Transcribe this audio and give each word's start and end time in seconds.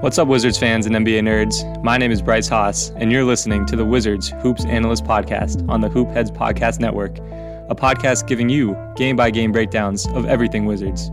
What's 0.00 0.18
up, 0.18 0.28
Wizards 0.28 0.58
fans 0.58 0.84
and 0.84 0.94
NBA 0.94 1.20
nerds? 1.20 1.82
My 1.82 1.96
name 1.96 2.12
is 2.12 2.20
Bryce 2.20 2.48
Haas, 2.48 2.90
and 2.96 3.10
you're 3.10 3.24
listening 3.24 3.64
to 3.64 3.76
the 3.76 3.84
Wizards 3.84 4.28
Hoops 4.42 4.66
Analyst 4.66 5.04
Podcast 5.04 5.66
on 5.70 5.80
the 5.80 5.88
Hoop 5.88 6.10
Heads 6.10 6.30
Podcast 6.30 6.80
Network, 6.80 7.16
a 7.70 7.74
podcast 7.74 8.26
giving 8.26 8.50
you 8.50 8.76
game 8.94 9.16
by 9.16 9.30
game 9.30 9.52
breakdowns 9.52 10.06
of 10.08 10.26
everything 10.26 10.66
Wizards. 10.66 11.08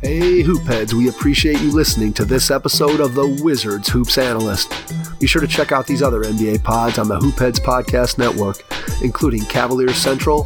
Hey, 0.00 0.42
Hoopheads, 0.42 0.94
we 0.94 1.10
appreciate 1.10 1.60
you 1.60 1.72
listening 1.72 2.14
to 2.14 2.24
this 2.24 2.50
episode 2.50 3.00
of 3.00 3.14
the 3.14 3.38
Wizards 3.44 3.90
Hoops 3.90 4.16
Analyst. 4.16 4.72
Be 5.20 5.26
sure 5.26 5.40
to 5.40 5.48
check 5.48 5.72
out 5.72 5.86
these 5.86 6.02
other 6.02 6.22
NBA 6.22 6.62
pods 6.62 6.98
on 6.98 7.08
the 7.08 7.18
Hoopheads 7.18 7.60
Podcast 7.60 8.18
Network, 8.18 8.64
including 9.02 9.44
Cavaliers 9.46 9.96
Central, 9.96 10.44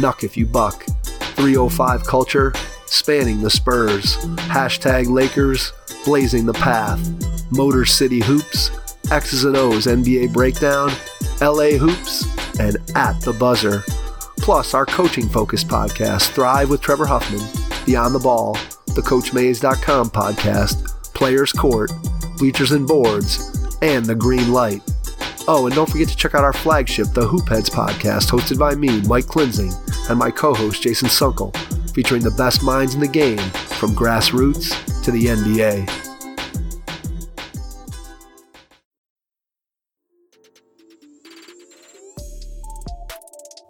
Nuck 0.00 0.24
If 0.24 0.36
You 0.36 0.46
Buck, 0.46 0.84
305 1.36 2.04
Culture, 2.04 2.52
Spanning 2.86 3.42
the 3.42 3.50
Spurs, 3.50 4.16
Hashtag 4.48 5.08
Lakers, 5.08 5.72
Blazing 6.04 6.46
the 6.46 6.52
Path, 6.52 7.00
Motor 7.50 7.84
City 7.84 8.20
Hoops, 8.20 8.70
X's 9.10 9.44
and 9.44 9.56
O's 9.56 9.86
NBA 9.86 10.32
Breakdown, 10.32 10.90
LA 11.40 11.76
Hoops, 11.76 12.24
and 12.58 12.76
At 12.94 13.20
the 13.20 13.32
Buzzer. 13.32 13.82
Plus, 14.38 14.74
our 14.74 14.86
coaching 14.86 15.28
focused 15.28 15.68
podcast, 15.68 16.30
Thrive 16.30 16.70
with 16.70 16.80
Trevor 16.80 17.06
Huffman, 17.06 17.40
Beyond 17.86 18.14
the 18.14 18.18
Ball, 18.18 18.54
the 18.94 19.02
CoachMaze.com 19.02 20.10
podcast, 20.10 20.86
Players 21.14 21.52
Court, 21.52 21.90
Bleachers 22.38 22.72
and 22.72 22.86
Boards, 22.86 23.63
and 23.84 24.06
The 24.06 24.14
Green 24.14 24.50
Light. 24.50 24.82
Oh, 25.46 25.66
and 25.66 25.74
don't 25.74 25.90
forget 25.90 26.08
to 26.08 26.16
check 26.16 26.34
out 26.34 26.42
our 26.42 26.54
flagship, 26.54 27.08
the 27.08 27.20
Hoopheads 27.20 27.68
podcast, 27.68 28.30
hosted 28.30 28.58
by 28.58 28.74
me, 28.74 29.02
Mike 29.02 29.26
Klinzing, 29.26 29.74
and 30.08 30.18
my 30.18 30.30
co-host, 30.30 30.82
Jason 30.82 31.08
Sunkle, 31.08 31.54
featuring 31.92 32.22
the 32.22 32.30
best 32.30 32.62
minds 32.62 32.94
in 32.94 33.00
the 33.00 33.06
game, 33.06 33.36
from 33.78 33.94
grassroots 33.94 35.02
to 35.04 35.10
the 35.10 35.26
NBA. 35.26 35.86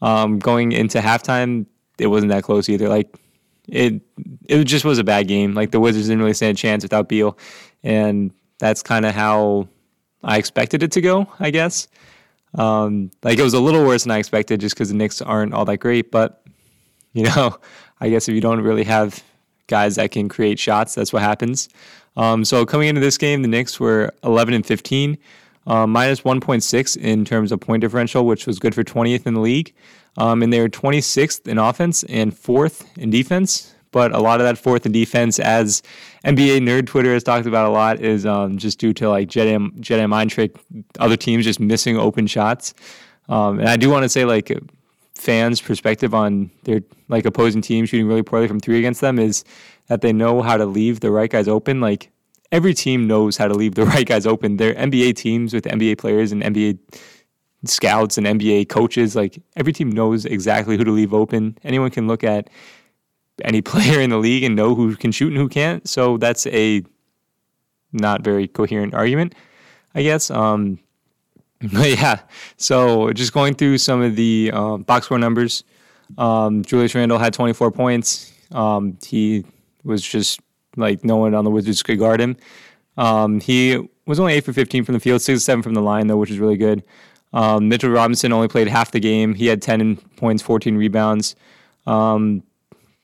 Um, 0.00 0.38
going 0.38 0.72
into 0.72 0.98
halftime, 1.00 1.66
it 1.98 2.06
wasn't 2.06 2.30
that 2.30 2.42
close 2.44 2.68
either. 2.68 2.88
Like 2.88 3.14
it, 3.68 4.00
it 4.48 4.64
just 4.64 4.84
was 4.84 4.98
a 4.98 5.04
bad 5.04 5.28
game. 5.28 5.54
Like 5.54 5.70
the 5.70 5.80
Wizards 5.80 6.08
didn't 6.08 6.20
really 6.20 6.34
stand 6.34 6.56
a 6.56 6.60
chance 6.60 6.82
without 6.82 7.08
Beal, 7.08 7.38
and 7.82 8.32
that's 8.58 8.82
kind 8.82 9.06
of 9.06 9.14
how 9.14 9.68
I 10.24 10.38
expected 10.38 10.82
it 10.82 10.92
to 10.92 11.00
go. 11.00 11.28
I 11.38 11.50
guess. 11.50 11.88
Um, 12.54 13.10
like 13.22 13.38
it 13.38 13.42
was 13.42 13.54
a 13.54 13.60
little 13.60 13.84
worse 13.86 14.02
than 14.04 14.10
I 14.10 14.18
expected, 14.18 14.60
just 14.60 14.74
because 14.74 14.88
the 14.88 14.96
Knicks 14.96 15.22
aren't 15.22 15.54
all 15.54 15.64
that 15.66 15.78
great. 15.78 16.10
But 16.10 16.41
you 17.14 17.24
know, 17.24 17.58
I 18.00 18.08
guess 18.08 18.28
if 18.28 18.34
you 18.34 18.40
don't 18.40 18.60
really 18.60 18.84
have 18.84 19.22
guys 19.66 19.96
that 19.96 20.10
can 20.10 20.28
create 20.28 20.58
shots, 20.58 20.94
that's 20.94 21.12
what 21.12 21.22
happens. 21.22 21.68
Um, 22.16 22.44
so 22.44 22.66
coming 22.66 22.88
into 22.88 23.00
this 23.00 23.16
game, 23.16 23.42
the 23.42 23.48
Knicks 23.48 23.80
were 23.80 24.12
11 24.22 24.54
and 24.54 24.66
15 24.66 25.16
uh, 25.66 25.86
minus 25.86 26.22
1.6 26.22 26.96
in 26.96 27.24
terms 27.24 27.52
of 27.52 27.60
point 27.60 27.80
differential, 27.80 28.26
which 28.26 28.46
was 28.46 28.58
good 28.58 28.74
for 28.74 28.84
20th 28.84 29.26
in 29.26 29.34
the 29.34 29.40
league. 29.40 29.72
Um, 30.18 30.42
and 30.42 30.52
they 30.52 30.60
were 30.60 30.68
26th 30.68 31.48
in 31.48 31.58
offense 31.58 32.02
and 32.04 32.36
fourth 32.36 32.86
in 32.98 33.10
defense. 33.10 33.74
But 33.92 34.12
a 34.12 34.18
lot 34.18 34.40
of 34.40 34.46
that 34.46 34.56
fourth 34.56 34.86
in 34.86 34.92
defense, 34.92 35.38
as 35.38 35.82
NBA 36.24 36.60
nerd 36.60 36.86
Twitter 36.86 37.12
has 37.12 37.22
talked 37.22 37.46
about 37.46 37.66
a 37.66 37.70
lot, 37.70 38.00
is 38.00 38.24
um, 38.24 38.56
just 38.56 38.78
due 38.78 38.94
to 38.94 39.08
like 39.10 39.28
Jedi, 39.28 39.70
Jedi 39.80 40.08
mind 40.08 40.30
trick, 40.30 40.56
other 40.98 41.16
teams 41.16 41.44
just 41.44 41.60
missing 41.60 41.98
open 41.98 42.26
shots. 42.26 42.72
Um, 43.28 43.60
and 43.60 43.68
I 43.68 43.76
do 43.76 43.90
want 43.90 44.02
to 44.04 44.08
say, 44.08 44.24
like, 44.24 44.50
fans' 45.22 45.60
perspective 45.60 46.14
on 46.14 46.50
their 46.64 46.80
like 47.08 47.24
opposing 47.24 47.62
team 47.62 47.86
shooting 47.86 48.08
really 48.08 48.22
poorly 48.22 48.48
from 48.48 48.58
three 48.58 48.78
against 48.78 49.00
them 49.00 49.18
is 49.18 49.44
that 49.86 50.00
they 50.00 50.12
know 50.12 50.42
how 50.42 50.56
to 50.56 50.66
leave 50.66 51.00
the 51.00 51.12
right 51.12 51.30
guys 51.30 51.46
open. 51.46 51.80
Like 51.80 52.10
every 52.50 52.74
team 52.74 53.06
knows 53.06 53.36
how 53.36 53.46
to 53.46 53.54
leave 53.54 53.76
the 53.76 53.86
right 53.92 54.06
guys 54.06 54.26
open. 54.26 54.56
They're 54.56 54.74
NBA 54.74 55.14
teams 55.14 55.54
with 55.54 55.64
NBA 55.64 55.98
players 55.98 56.32
and 56.32 56.42
NBA 56.42 56.78
scouts 57.64 58.18
and 58.18 58.26
NBA 58.26 58.68
coaches. 58.68 59.14
Like 59.14 59.40
every 59.56 59.72
team 59.72 59.90
knows 59.90 60.24
exactly 60.24 60.76
who 60.76 60.84
to 60.84 60.90
leave 60.90 61.14
open. 61.14 61.56
Anyone 61.62 61.90
can 61.90 62.08
look 62.08 62.24
at 62.24 62.50
any 63.44 63.62
player 63.70 64.00
in 64.00 64.10
the 64.10 64.18
league 64.18 64.42
and 64.42 64.56
know 64.56 64.74
who 64.74 64.96
can 64.96 65.12
shoot 65.12 65.28
and 65.28 65.36
who 65.36 65.48
can't. 65.48 65.88
So 65.88 66.16
that's 66.16 66.46
a 66.48 66.82
not 67.92 68.24
very 68.24 68.48
coherent 68.48 68.92
argument, 68.92 69.36
I 69.94 70.02
guess. 70.02 70.30
Um, 70.32 70.80
yeah, 71.70 72.20
so 72.56 73.12
just 73.12 73.32
going 73.32 73.54
through 73.54 73.78
some 73.78 74.02
of 74.02 74.16
the 74.16 74.50
uh, 74.52 74.78
box 74.78 75.06
score 75.06 75.18
numbers. 75.18 75.64
Um, 76.18 76.64
Julius 76.64 76.94
Randle 76.94 77.18
had 77.18 77.32
24 77.32 77.70
points. 77.70 78.32
Um, 78.50 78.98
he 79.04 79.44
was 79.84 80.02
just 80.02 80.40
like 80.76 81.04
no 81.04 81.16
one 81.16 81.34
on 81.34 81.44
the 81.44 81.50
Wizards 81.50 81.82
could 81.82 81.98
guard 81.98 82.20
him. 82.20 82.36
Um, 82.96 83.40
he 83.40 83.88
was 84.06 84.18
only 84.18 84.34
8 84.34 84.44
for 84.44 84.52
15 84.52 84.84
from 84.84 84.94
the 84.94 85.00
field, 85.00 85.22
6 85.22 85.42
7 85.42 85.62
from 85.62 85.74
the 85.74 85.80
line, 85.80 86.08
though, 86.08 86.16
which 86.16 86.30
is 86.30 86.38
really 86.38 86.56
good. 86.56 86.82
Um, 87.32 87.68
Mitchell 87.68 87.90
Robinson 87.90 88.32
only 88.32 88.48
played 88.48 88.68
half 88.68 88.90
the 88.90 89.00
game. 89.00 89.34
He 89.34 89.46
had 89.46 89.62
10 89.62 89.96
points, 90.16 90.42
14 90.42 90.76
rebounds. 90.76 91.34
Um, 91.86 92.42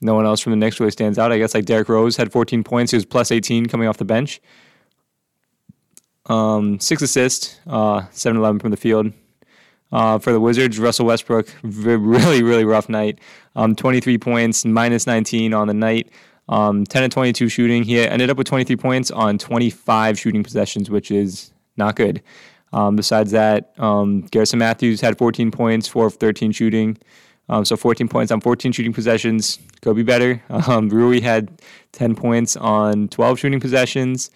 no 0.01 0.15
one 0.15 0.27
else 0.27 0.41
from 0.41 0.51
the 0.53 0.57
Knicks 0.57 0.79
really 0.79 0.91
stands 0.91 1.19
out. 1.19 1.33
I 1.33 1.39
guess 1.39 1.55
like 1.55 1.65
Derrick 1.65 1.89
Rose 1.89 2.17
had 2.17 2.31
14 2.31 2.63
points. 2.63 2.93
He 2.93 2.97
was 2.97 3.07
plus 3.07 3.31
18 3.33 3.67
coming 3.67 3.89
off 3.89 3.97
the 3.97 4.05
bench. 4.05 4.41
Um, 6.29 6.79
six 6.81 7.03
assists, 7.03 7.59
uh, 7.67 8.05
7 8.11 8.37
11 8.39 8.61
from 8.61 8.71
the 8.71 8.77
field. 8.77 9.13
Uh, 9.91 10.19
for 10.19 10.33
the 10.33 10.41
Wizards, 10.41 10.79
Russell 10.79 11.07
Westbrook, 11.07 11.49
really, 11.63 12.43
really 12.43 12.65
rough 12.65 12.89
night. 12.89 13.21
Um, 13.57 13.75
23 13.75 14.19
points, 14.19 14.65
minus 14.65 15.07
19 15.07 15.55
on 15.55 15.67
the 15.67 15.75
night. 15.75 16.11
Um, 16.49 16.85
10 16.85 17.05
and 17.05 17.13
22 17.13 17.49
shooting. 17.49 17.83
He 17.83 18.01
ended 18.01 18.31
up 18.31 18.37
with 18.37 18.47
23 18.47 18.77
points 18.77 19.11
on 19.11 19.39
25 19.39 20.19
shooting 20.19 20.43
possessions, 20.43 20.91
which 20.91 21.11
is 21.11 21.53
not 21.77 21.97
good. 21.97 22.23
Um, 22.73 22.97
besides 22.97 23.31
that, 23.31 23.73
um, 23.79 24.23
Garrison 24.23 24.59
Matthews 24.59 25.01
had 25.01 25.17
14 25.17 25.51
points, 25.51 25.89
4 25.89 26.07
of 26.07 26.15
13 26.15 26.53
shooting. 26.53 26.99
Um, 27.51 27.65
so 27.65 27.77
14 27.77 28.09
points 28.09 28.31
on 28.31 28.41
14 28.41 28.73
shooting 28.73 28.93
possessions. 28.93 29.59
Could 29.81 29.97
be 29.97 30.03
better. 30.03 30.43
Um, 30.69 30.91
Rui 30.91 31.21
had 31.21 31.63
10 31.93 32.15
points 32.15 32.57
on 32.57 33.09
12 33.09 33.39
shooting 33.39 33.61
possessions. 33.61 34.31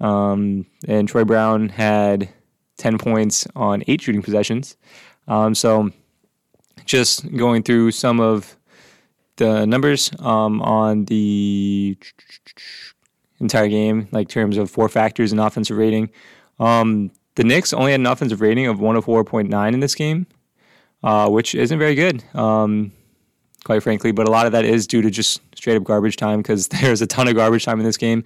Um, 0.00 0.66
and 0.86 1.08
Troy 1.08 1.24
Brown 1.24 1.68
had 1.70 2.28
10 2.78 2.98
points 2.98 3.46
on 3.56 3.82
8 3.86 4.00
shooting 4.00 4.22
possessions. 4.22 4.76
Um, 5.28 5.54
so 5.54 5.90
just 6.84 7.34
going 7.36 7.62
through 7.62 7.90
some 7.92 8.20
of 8.20 8.56
the 9.36 9.66
numbers 9.66 10.10
um, 10.18 10.62
on 10.62 11.04
the 11.06 11.96
entire 13.40 13.68
game, 13.68 14.08
like 14.12 14.28
terms 14.28 14.56
of 14.56 14.70
four 14.70 14.88
factors 14.88 15.32
in 15.32 15.38
offensive 15.38 15.76
rating. 15.76 16.10
Um, 16.58 17.10
the 17.34 17.44
Knicks 17.44 17.72
only 17.72 17.92
had 17.92 18.00
an 18.00 18.06
offensive 18.06 18.40
rating 18.40 18.66
of 18.66 18.78
104.9 18.78 19.74
in 19.74 19.80
this 19.80 19.94
game, 19.94 20.26
uh, 21.02 21.28
which 21.28 21.54
isn't 21.54 21.78
very 21.78 21.94
good, 21.94 22.24
um, 22.34 22.92
quite 23.66 23.82
frankly. 23.82 24.12
But 24.12 24.26
a 24.26 24.30
lot 24.30 24.46
of 24.46 24.52
that 24.52 24.64
is 24.64 24.86
due 24.86 25.02
to 25.02 25.10
just 25.10 25.42
straight 25.54 25.76
up 25.76 25.84
garbage 25.84 26.16
time 26.16 26.38
because 26.38 26.68
there's 26.80 27.02
a 27.02 27.06
ton 27.06 27.28
of 27.28 27.34
garbage 27.34 27.64
time 27.64 27.78
in 27.78 27.84
this 27.84 27.98
game. 27.98 28.24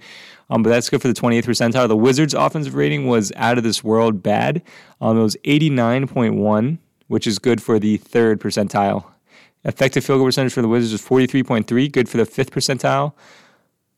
Um, 0.49 0.63
but 0.63 0.69
that's 0.69 0.89
good 0.89 1.01
for 1.01 1.07
the 1.07 1.13
28th 1.13 1.43
percentile. 1.45 1.87
The 1.87 1.97
Wizards' 1.97 2.33
offensive 2.33 2.75
rating 2.75 3.07
was 3.07 3.31
out 3.35 3.57
of 3.57 3.63
this 3.63 3.83
world 3.83 4.21
bad. 4.21 4.61
Um, 4.99 5.17
it 5.17 5.23
was 5.23 5.37
89.1, 5.43 6.77
which 7.07 7.25
is 7.25 7.39
good 7.39 7.61
for 7.61 7.79
the 7.79 7.97
third 7.97 8.39
percentile. 8.39 9.05
Effective 9.63 10.03
field 10.03 10.19
goal 10.19 10.27
percentage 10.27 10.53
for 10.53 10.61
the 10.61 10.67
Wizards 10.67 10.91
was 10.91 11.01
43.3, 11.01 11.91
good 11.91 12.09
for 12.09 12.17
the 12.17 12.25
fifth 12.25 12.51
percentile. 12.51 13.13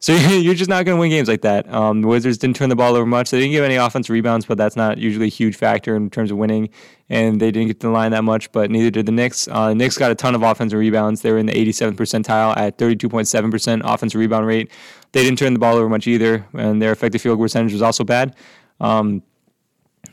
So 0.04 0.14
you're 0.16 0.54
just 0.54 0.70
not 0.70 0.84
going 0.84 0.98
to 0.98 1.00
win 1.00 1.12
games 1.12 1.30
like 1.30 1.44
that. 1.44 1.74
Um, 1.74 2.02
the 2.02 2.10
Wizards 2.10 2.38
didn't 2.38 2.58
turn 2.58 2.68
the 2.68 2.76
ball 2.76 2.98
over 2.98 3.06
much. 3.06 3.32
They 3.32 3.40
didn't 3.40 3.54
give 3.54 3.64
any 3.64 3.78
offensive 3.78 4.12
rebounds, 4.12 4.46
but 4.46 4.58
that's 4.58 4.76
not 4.76 4.98
usually 4.98 5.28
a 5.28 5.30
huge 5.30 5.56
factor 5.56 5.96
in 5.96 6.10
terms 6.10 6.30
of 6.30 6.36
winning. 6.36 6.68
And 7.10 7.40
they 7.40 7.52
didn't 7.52 7.70
get 7.70 7.80
to 7.80 7.88
the 7.88 7.94
line 7.94 8.12
that 8.12 8.26
much, 8.26 8.52
but 8.52 8.70
neither 8.70 8.90
did 8.90 9.06
the 9.06 9.14
Knicks. 9.14 9.48
Uh, 9.50 9.70
the 9.70 9.76
Knicks 9.76 9.98
got 9.98 10.12
a 10.12 10.16
ton 10.16 10.36
of 10.36 10.44
offensive 10.44 10.78
rebounds. 10.78 11.22
They 11.22 11.32
were 11.32 11.38
in 11.38 11.46
the 11.46 11.54
87th 11.54 11.96
percentile 11.96 12.58
at 12.58 12.78
32.7% 12.78 13.82
offensive 13.86 14.20
rebound 14.20 14.46
rate. 14.46 14.70
They 15.14 15.24
didn't 15.24 15.40
turn 15.40 15.54
the 15.54 15.60
ball 15.60 15.78
over 15.78 15.88
much 15.88 16.06
either, 16.06 16.46
and 16.52 16.82
their 16.82 16.92
effective 16.92 17.22
field 17.22 17.38
goal 17.38 17.46
percentage 17.46 17.72
was 17.72 17.82
also 17.82 18.04
bad. 18.04 18.36
Um, 18.82 19.24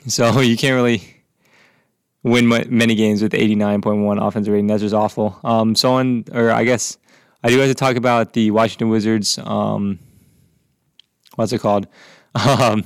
so 0.07 0.39
you 0.41 0.57
can't 0.57 0.77
really 0.77 1.03
win 2.23 2.47
many 2.47 2.95
games 2.95 3.23
with 3.23 3.33
89.1 3.33 4.25
offensive 4.25 4.53
rating. 4.53 4.69
That's 4.69 4.83
just 4.83 4.95
awful. 4.95 5.41
Um, 5.43 5.75
someone, 5.75 6.27
or 6.33 6.53
I 6.53 6.63
guess 6.63 6.97
I 7.43 7.49
do 7.49 7.59
have 7.59 7.69
to 7.69 7.75
talk 7.75 7.97
about 7.97 8.35
the 8.35 8.51
Washington 8.51 8.91
Wizards. 8.91 9.39
Um, 9.39 9.99
what's 11.37 11.53
it 11.53 11.61
called? 11.61 11.87
Um, 12.33 12.85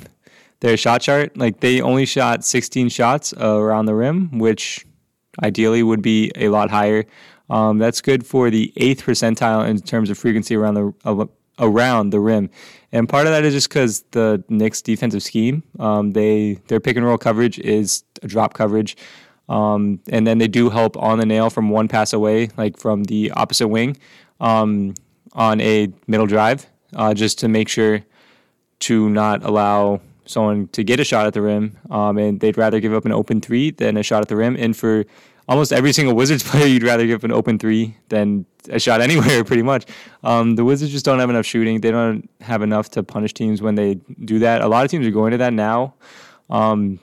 their 0.60 0.78
shot 0.78 1.02
chart. 1.02 1.36
Like 1.36 1.60
they 1.60 1.82
only 1.82 2.06
shot 2.06 2.44
16 2.44 2.88
shots 2.88 3.34
uh, 3.38 3.58
around 3.58 3.84
the 3.84 3.94
rim, 3.94 4.38
which 4.38 4.86
ideally 5.42 5.82
would 5.82 6.00
be 6.00 6.32
a 6.36 6.48
lot 6.48 6.70
higher. 6.70 7.04
Um, 7.50 7.78
that's 7.78 8.00
good 8.00 8.26
for 8.26 8.48
the 8.48 8.72
eighth 8.76 9.04
percentile 9.04 9.68
in 9.68 9.80
terms 9.80 10.08
of 10.08 10.16
frequency 10.16 10.56
around 10.56 10.74
the 10.74 10.94
uh, 11.04 11.26
around 11.58 12.10
the 12.10 12.20
rim, 12.20 12.48
and 12.90 13.06
part 13.08 13.26
of 13.26 13.32
that 13.32 13.44
is 13.44 13.52
just 13.52 13.68
because 13.68 14.02
the 14.12 14.42
Knicks' 14.48 14.80
defensive 14.80 15.22
scheme. 15.22 15.62
Um, 15.78 16.12
they 16.12 16.54
their 16.68 16.80
pick 16.80 16.96
and 16.96 17.04
roll 17.04 17.18
coverage 17.18 17.58
is 17.58 18.02
a 18.22 18.26
drop 18.26 18.54
coverage. 18.54 18.96
Um, 19.46 20.00
and 20.08 20.26
then 20.26 20.38
they 20.38 20.48
do 20.48 20.70
help 20.70 20.96
on 20.96 21.18
the 21.18 21.26
nail 21.26 21.50
from 21.50 21.68
one 21.68 21.86
pass 21.86 22.14
away, 22.14 22.48
like 22.56 22.78
from 22.78 23.04
the 23.04 23.30
opposite 23.32 23.68
wing, 23.68 23.98
um, 24.40 24.94
on 25.32 25.60
a 25.60 25.92
middle 26.06 26.26
drive, 26.26 26.66
uh, 26.94 27.14
just 27.14 27.38
to 27.40 27.48
make 27.48 27.68
sure 27.68 28.00
to 28.80 29.08
not 29.10 29.44
allow 29.44 30.00
someone 30.26 30.68
to 30.68 30.82
get 30.82 31.00
a 31.00 31.04
shot 31.04 31.26
at 31.26 31.34
the 31.34 31.42
rim. 31.42 31.78
Um, 31.90 32.18
and 32.18 32.40
they'd 32.40 32.56
rather 32.56 32.80
give 32.80 32.92
up 32.92 33.04
an 33.04 33.12
open 33.12 33.40
three 33.40 33.70
than 33.70 33.96
a 33.96 34.02
shot 34.02 34.22
at 34.22 34.28
the 34.28 34.36
rim. 34.36 34.56
And 34.58 34.76
for 34.76 35.04
almost 35.48 35.72
every 35.72 35.92
single 35.92 36.14
Wizards 36.14 36.42
player, 36.48 36.66
you'd 36.66 36.82
rather 36.82 37.06
give 37.06 37.20
up 37.20 37.24
an 37.24 37.32
open 37.32 37.58
three 37.58 37.96
than 38.08 38.46
a 38.70 38.78
shot 38.78 39.00
anywhere, 39.00 39.44
pretty 39.50 39.62
much. 39.62 39.86
Um, 40.22 40.56
the 40.56 40.64
Wizards 40.64 40.92
just 40.92 41.04
don't 41.04 41.18
have 41.18 41.30
enough 41.30 41.46
shooting. 41.46 41.80
They 41.80 41.90
don't 41.90 42.28
have 42.40 42.62
enough 42.62 42.90
to 42.90 43.02
punish 43.02 43.34
teams 43.34 43.60
when 43.62 43.74
they 43.74 43.94
do 44.24 44.38
that. 44.40 44.62
A 44.62 44.68
lot 44.68 44.84
of 44.84 44.90
teams 44.90 45.06
are 45.06 45.10
going 45.10 45.32
to 45.32 45.38
that 45.38 45.52
now. 45.52 45.94
Um, 46.50 47.00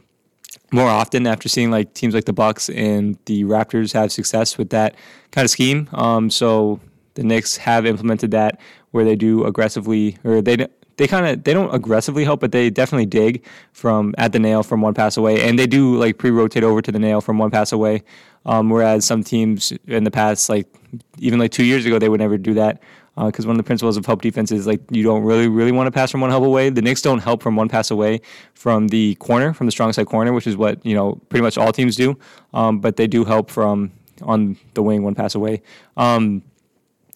more 0.71 0.87
often 0.87 1.27
after 1.27 1.49
seeing 1.49 1.69
like 1.69 1.93
teams 1.93 2.13
like 2.13 2.25
the 2.25 2.33
Bucks 2.33 2.69
and 2.69 3.17
the 3.25 3.43
Raptors 3.43 3.93
have 3.93 4.11
success 4.11 4.57
with 4.57 4.69
that 4.69 4.95
kind 5.31 5.43
of 5.43 5.51
scheme. 5.51 5.89
Um, 5.91 6.29
so 6.29 6.79
the 7.15 7.23
Knicks 7.23 7.57
have 7.57 7.85
implemented 7.85 8.31
that 8.31 8.59
where 8.91 9.05
they 9.05 9.15
do 9.15 9.45
aggressively 9.45 10.17
or 10.23 10.41
they 10.41 10.67
they 10.97 11.07
kind 11.07 11.25
of 11.25 11.43
they 11.43 11.53
don't 11.53 11.73
aggressively 11.73 12.23
help, 12.23 12.39
but 12.39 12.51
they 12.51 12.69
definitely 12.69 13.05
dig 13.05 13.43
from 13.73 14.13
at 14.17 14.33
the 14.33 14.39
nail 14.39 14.63
from 14.63 14.81
one 14.81 14.93
pass 14.93 15.17
away, 15.17 15.41
and 15.41 15.57
they 15.57 15.67
do 15.67 15.97
like 15.97 16.17
pre-rotate 16.17 16.63
over 16.63 16.81
to 16.81 16.91
the 16.91 16.99
nail 16.99 17.21
from 17.21 17.37
one 17.37 17.49
pass 17.49 17.71
away. 17.71 18.03
Um, 18.45 18.69
whereas 18.69 19.05
some 19.05 19.23
teams 19.23 19.71
in 19.87 20.03
the 20.03 20.11
past, 20.11 20.49
like 20.49 20.67
even 21.19 21.39
like 21.39 21.51
two 21.51 21.63
years 21.63 21.85
ago, 21.85 21.99
they 21.99 22.09
would 22.09 22.19
never 22.19 22.37
do 22.37 22.53
that 22.55 22.81
because 23.15 23.45
uh, 23.45 23.47
one 23.47 23.55
of 23.55 23.57
the 23.57 23.63
principles 23.67 23.97
of 23.97 24.05
help 24.05 24.21
defense 24.21 24.51
is 24.51 24.65
like 24.65 24.79
you 24.89 25.03
don't 25.03 25.23
really 25.23 25.47
really 25.47 25.71
want 25.71 25.87
to 25.87 25.91
pass 25.91 26.11
from 26.11 26.21
one 26.21 26.29
help 26.29 26.43
away. 26.43 26.69
The 26.69 26.81
Knicks 26.81 27.01
don't 27.01 27.19
help 27.19 27.41
from 27.41 27.55
one 27.55 27.69
pass 27.69 27.91
away 27.91 28.21
from 28.53 28.87
the 28.89 29.15
corner, 29.15 29.53
from 29.53 29.65
the 29.67 29.71
strong 29.71 29.91
side 29.93 30.05
corner, 30.07 30.33
which 30.33 30.47
is 30.47 30.55
what 30.55 30.85
you 30.85 30.95
know 30.95 31.15
pretty 31.29 31.43
much 31.43 31.57
all 31.57 31.71
teams 31.71 31.95
do. 31.95 32.17
Um, 32.53 32.79
but 32.79 32.95
they 32.95 33.07
do 33.07 33.25
help 33.25 33.49
from 33.49 33.91
on 34.21 34.57
the 34.75 34.83
wing 34.83 35.03
one 35.03 35.15
pass 35.15 35.35
away. 35.35 35.61
Um, 35.97 36.43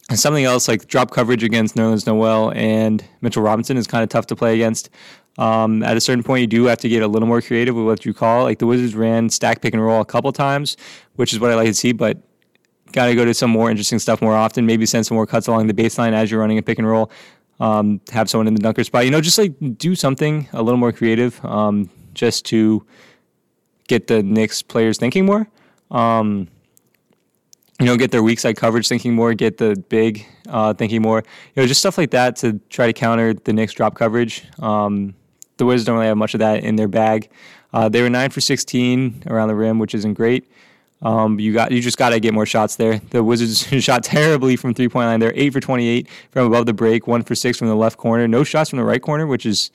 and 0.09 0.19
something 0.19 0.45
else 0.45 0.67
like 0.67 0.87
drop 0.87 1.11
coverage 1.11 1.43
against 1.43 1.75
Nerlens 1.75 2.05
Noel 2.05 2.51
and 2.53 3.03
Mitchell 3.21 3.41
Robinson 3.41 3.75
is 3.77 3.87
kind 3.87 4.03
of 4.03 4.09
tough 4.09 4.27
to 4.27 4.35
play 4.35 4.53
against. 4.53 4.89
Um, 5.37 5.83
at 5.83 5.97
a 5.97 6.01
certain 6.01 6.23
point, 6.23 6.41
you 6.41 6.47
do 6.47 6.65
have 6.65 6.77
to 6.79 6.89
get 6.89 7.01
a 7.01 7.07
little 7.07 7.27
more 7.27 7.41
creative 7.41 7.75
with 7.75 7.85
what 7.85 8.05
you 8.05 8.13
call. 8.13 8.43
Like 8.43 8.59
the 8.59 8.67
Wizards 8.67 8.95
ran 8.95 9.29
stack 9.29 9.61
pick 9.61 9.73
and 9.73 9.83
roll 9.83 10.01
a 10.01 10.05
couple 10.05 10.31
times, 10.31 10.77
which 11.15 11.33
is 11.33 11.39
what 11.39 11.51
I 11.51 11.55
like 11.55 11.67
to 11.67 11.73
see. 11.73 11.91
But 11.91 12.19
got 12.91 13.07
to 13.07 13.15
go 13.15 13.25
to 13.25 13.33
some 13.33 13.49
more 13.49 13.69
interesting 13.69 13.99
stuff 13.99 14.21
more 14.21 14.35
often. 14.35 14.65
Maybe 14.65 14.85
send 14.85 15.05
some 15.05 15.15
more 15.15 15.25
cuts 15.25 15.47
along 15.47 15.67
the 15.67 15.73
baseline 15.73 16.13
as 16.13 16.31
you're 16.31 16.39
running 16.39 16.57
a 16.57 16.61
pick 16.61 16.77
and 16.77 16.87
roll. 16.87 17.11
Um, 17.59 17.99
have 18.11 18.29
someone 18.29 18.47
in 18.47 18.53
the 18.53 18.61
dunker 18.61 18.83
spot. 18.83 19.05
You 19.05 19.11
know, 19.11 19.21
just 19.21 19.37
like 19.37 19.53
do 19.77 19.95
something 19.95 20.47
a 20.53 20.61
little 20.61 20.77
more 20.77 20.91
creative, 20.91 21.43
um, 21.43 21.89
just 22.13 22.45
to 22.47 22.85
get 23.87 24.07
the 24.07 24.23
Knicks 24.23 24.61
players 24.61 24.97
thinking 24.97 25.25
more. 25.25 25.47
Um, 25.91 26.47
you 27.79 27.85
know, 27.85 27.97
get 27.97 28.11
their 28.11 28.23
weak 28.23 28.39
side 28.39 28.55
coverage 28.55 28.87
thinking 28.87 29.13
more, 29.13 29.33
get 29.33 29.57
the 29.57 29.75
big 29.89 30.25
uh, 30.47 30.73
thinking 30.73 31.01
more. 31.01 31.23
You 31.55 31.63
know, 31.63 31.67
just 31.67 31.81
stuff 31.81 31.97
like 31.97 32.11
that 32.11 32.37
to 32.37 32.59
try 32.69 32.87
to 32.87 32.93
counter 32.93 33.33
the 33.33 33.53
Knicks 33.53 33.73
drop 33.73 33.95
coverage. 33.95 34.45
Um, 34.59 35.13
the 35.57 35.65
Wizards 35.65 35.85
don't 35.85 35.95
really 35.95 36.07
have 36.07 36.17
much 36.17 36.33
of 36.33 36.39
that 36.39 36.63
in 36.63 36.75
their 36.75 36.87
bag. 36.87 37.29
Uh, 37.73 37.89
they 37.89 38.01
were 38.01 38.09
nine 38.09 38.29
for 38.29 38.39
16 38.41 39.23
around 39.27 39.49
the 39.49 39.55
rim, 39.55 39.79
which 39.79 39.93
isn't 39.93 40.13
great. 40.13 40.49
Um, 41.01 41.39
you 41.39 41.53
got 41.53 41.71
you 41.71 41.81
just 41.81 41.97
got 41.97 42.09
to 42.09 42.19
get 42.19 42.33
more 42.33 42.45
shots 42.45 42.77
there. 42.77 42.99
The 43.09 43.23
Wizards 43.23 43.67
shot 43.83 44.03
terribly 44.03 44.55
from 44.55 44.73
three 44.73 44.87
point 44.87 45.07
line. 45.07 45.19
They're 45.19 45.33
eight 45.35 45.51
for 45.51 45.59
28 45.59 46.07
from 46.31 46.47
above 46.47 46.65
the 46.65 46.73
break, 46.73 47.05
one 47.05 47.23
for 47.23 47.35
six 47.35 47.57
from 47.57 47.67
the 47.67 47.75
left 47.75 47.97
corner. 47.97 48.27
No 48.27 48.43
shots 48.43 48.69
from 48.69 48.77
the 48.77 48.85
right 48.85 49.01
corner, 49.01 49.27
which 49.27 49.45
is 49.45 49.71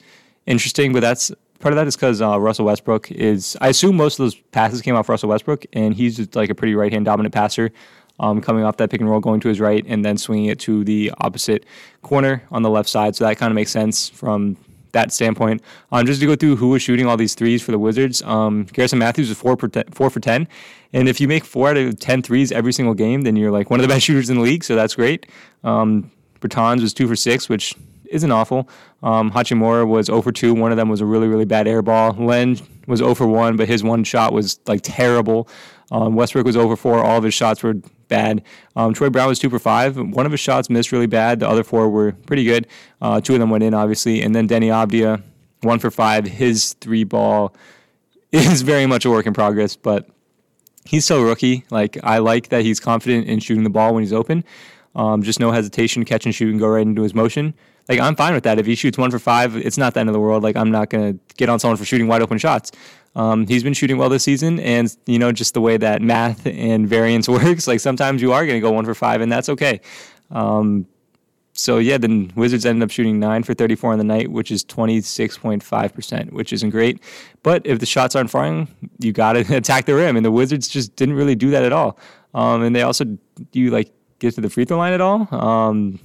interesting. 0.46 0.92
But 0.92 1.00
that's 1.00 1.30
part 1.60 1.72
of 1.72 1.76
that 1.76 1.86
is 1.86 1.96
because 1.96 2.20
uh, 2.20 2.40
Russell 2.40 2.64
Westbrook 2.64 3.10
is. 3.12 3.56
I 3.60 3.68
assume 3.68 3.96
most 3.96 4.18
of 4.18 4.24
those 4.24 4.34
passes 4.34 4.82
came 4.82 4.96
off 4.96 5.08
Russell 5.08 5.28
Westbrook, 5.28 5.66
and 5.72 5.94
he's 5.94 6.16
just 6.16 6.34
like 6.34 6.50
a 6.50 6.54
pretty 6.54 6.74
right 6.74 6.92
hand 6.92 7.04
dominant 7.04 7.34
passer. 7.34 7.70
Um, 8.18 8.42
coming 8.42 8.64
off 8.64 8.76
that 8.76 8.90
pick 8.90 9.00
and 9.00 9.08
roll, 9.08 9.20
going 9.20 9.40
to 9.40 9.48
his 9.48 9.60
right, 9.60 9.82
and 9.88 10.04
then 10.04 10.18
swinging 10.18 10.46
it 10.46 10.58
to 10.60 10.84
the 10.84 11.10
opposite 11.18 11.64
corner 12.02 12.42
on 12.50 12.62
the 12.62 12.68
left 12.68 12.88
side. 12.88 13.16
So 13.16 13.24
that 13.24 13.38
kind 13.38 13.50
of 13.50 13.54
makes 13.54 13.70
sense 13.70 14.10
from 14.10 14.58
that 14.92 15.12
standpoint. 15.12 15.62
Um, 15.92 16.04
just 16.04 16.20
to 16.20 16.26
go 16.26 16.36
through 16.36 16.56
who 16.56 16.68
was 16.68 16.82
shooting 16.82 17.06
all 17.06 17.16
these 17.16 17.34
threes 17.34 17.62
for 17.62 17.70
the 17.70 17.78
Wizards, 17.78 18.20
um, 18.22 18.64
Garrison 18.64 18.98
Matthews 18.98 19.28
was 19.28 19.38
four, 19.38 19.56
for 19.56 20.20
10. 20.20 20.48
And 20.92 21.08
if 21.08 21.20
you 21.20 21.28
make 21.28 21.44
four 21.44 21.68
out 21.70 21.76
of 21.76 21.98
10 21.98 22.22
threes 22.22 22.52
every 22.52 22.72
single 22.72 22.94
game, 22.94 23.22
then 23.22 23.36
you're 23.36 23.50
like 23.50 23.70
one 23.70 23.80
of 23.80 23.82
the 23.82 23.92
best 23.92 24.04
shooters 24.06 24.28
in 24.28 24.36
the 24.36 24.42
league. 24.42 24.64
So 24.64 24.74
that's 24.74 24.94
great. 24.94 25.26
Um, 25.64 26.10
Bertans 26.40 26.80
was 26.80 26.92
two 26.92 27.06
for 27.06 27.16
six, 27.16 27.48
which 27.48 27.74
isn't 28.10 28.30
awful. 28.30 28.68
Um, 29.02 29.30
Hachimura 29.30 29.86
was 29.86 30.06
0 30.06 30.22
for 30.22 30.32
2. 30.32 30.52
One 30.54 30.70
of 30.70 30.76
them 30.76 30.88
was 30.88 31.00
a 31.00 31.06
really, 31.06 31.28
really 31.28 31.44
bad 31.44 31.66
air 31.66 31.82
ball. 31.82 32.12
Len 32.12 32.58
was 32.86 32.98
0 32.98 33.14
for 33.14 33.26
1, 33.26 33.56
but 33.56 33.68
his 33.68 33.82
one 33.82 34.04
shot 34.04 34.32
was 34.32 34.60
like 34.66 34.80
terrible. 34.82 35.48
Um, 35.90 36.14
Westbrook 36.14 36.46
was 36.46 36.56
over 36.56 36.76
four. 36.76 37.02
All 37.02 37.18
of 37.18 37.24
his 37.24 37.34
shots 37.34 37.62
were 37.62 37.74
bad. 38.08 38.42
Um, 38.76 38.94
Troy 38.94 39.10
Brown 39.10 39.28
was 39.28 39.38
two 39.38 39.50
for 39.50 39.58
five. 39.58 39.96
One 39.96 40.24
of 40.24 40.32
his 40.32 40.40
shots 40.40 40.70
missed 40.70 40.92
really 40.92 41.06
bad. 41.06 41.40
The 41.40 41.48
other 41.48 41.64
four 41.64 41.88
were 41.90 42.12
pretty 42.12 42.44
good. 42.44 42.66
Uh, 43.00 43.20
two 43.20 43.34
of 43.34 43.40
them 43.40 43.50
went 43.50 43.64
in, 43.64 43.74
obviously. 43.74 44.22
And 44.22 44.34
then 44.34 44.46
Deni 44.46 44.66
Avdija, 44.66 45.22
one 45.62 45.78
for 45.78 45.90
five. 45.90 46.26
His 46.26 46.74
three 46.74 47.04
ball 47.04 47.54
is 48.32 48.62
very 48.62 48.86
much 48.86 49.04
a 49.04 49.10
work 49.10 49.26
in 49.26 49.34
progress, 49.34 49.74
but 49.74 50.08
he's 50.84 51.04
so 51.04 51.22
rookie. 51.22 51.64
Like 51.70 51.98
I 52.04 52.18
like 52.18 52.48
that 52.50 52.62
he's 52.62 52.78
confident 52.78 53.26
in 53.26 53.40
shooting 53.40 53.64
the 53.64 53.70
ball 53.70 53.94
when 53.94 54.02
he's 54.02 54.12
open. 54.12 54.44
Um, 54.94 55.22
just 55.22 55.38
no 55.38 55.52
hesitation, 55.52 56.04
catch 56.04 56.24
and 56.24 56.34
shoot, 56.34 56.50
and 56.50 56.58
go 56.58 56.68
right 56.68 56.82
into 56.82 57.02
his 57.02 57.14
motion. 57.14 57.54
Like 57.90 57.98
I'm 57.98 58.14
fine 58.14 58.34
with 58.34 58.44
that. 58.44 58.60
If 58.60 58.66
he 58.66 58.76
shoots 58.76 58.96
one 58.96 59.10
for 59.10 59.18
five, 59.18 59.56
it's 59.56 59.76
not 59.76 59.94
the 59.94 60.00
end 60.00 60.08
of 60.08 60.12
the 60.12 60.20
world. 60.20 60.44
Like 60.44 60.54
I'm 60.54 60.70
not 60.70 60.90
gonna 60.90 61.14
get 61.36 61.48
on 61.48 61.58
someone 61.58 61.76
for 61.76 61.84
shooting 61.84 62.06
wide 62.06 62.22
open 62.22 62.38
shots. 62.38 62.70
Um, 63.16 63.48
he's 63.48 63.64
been 63.64 63.74
shooting 63.74 63.98
well 63.98 64.08
this 64.08 64.22
season, 64.22 64.60
and 64.60 64.96
you 65.06 65.18
know 65.18 65.32
just 65.32 65.54
the 65.54 65.60
way 65.60 65.76
that 65.76 66.00
math 66.00 66.46
and 66.46 66.88
variance 66.88 67.28
works. 67.28 67.66
Like 67.66 67.80
sometimes 67.80 68.22
you 68.22 68.32
are 68.32 68.46
to 68.46 68.60
go 68.60 68.70
one 68.70 68.84
for 68.84 68.94
five, 68.94 69.20
and 69.20 69.30
that's 69.30 69.48
okay. 69.48 69.80
Um, 70.30 70.86
so 71.52 71.78
yeah, 71.78 71.98
the 71.98 72.30
Wizards 72.36 72.64
ended 72.64 72.84
up 72.84 72.92
shooting 72.92 73.18
nine 73.18 73.42
for 73.42 73.54
34 73.54 73.92
on 73.92 73.98
the 73.98 74.04
night, 74.04 74.30
which 74.30 74.52
is 74.52 74.64
26.5 74.64 75.92
percent, 75.92 76.32
which 76.32 76.52
isn't 76.52 76.70
great. 76.70 77.02
But 77.42 77.66
if 77.66 77.80
the 77.80 77.86
shots 77.86 78.14
aren't 78.14 78.30
falling, 78.30 78.68
you 79.00 79.10
got 79.12 79.32
to 79.32 79.40
attack 79.56 79.86
the 79.86 79.96
rim, 79.96 80.16
and 80.16 80.24
the 80.24 80.30
Wizards 80.30 80.68
just 80.68 80.94
didn't 80.94 81.16
really 81.16 81.34
do 81.34 81.50
that 81.50 81.64
at 81.64 81.72
all. 81.72 81.98
Um, 82.34 82.62
and 82.62 82.76
they 82.76 82.82
also 82.82 83.04
do 83.04 83.18
you 83.52 83.72
like 83.72 83.90
get 84.20 84.36
to 84.36 84.40
the 84.40 84.48
free 84.48 84.64
throw 84.64 84.78
line 84.78 84.92
at 84.92 85.00
all? 85.00 85.26
Um, 85.34 85.98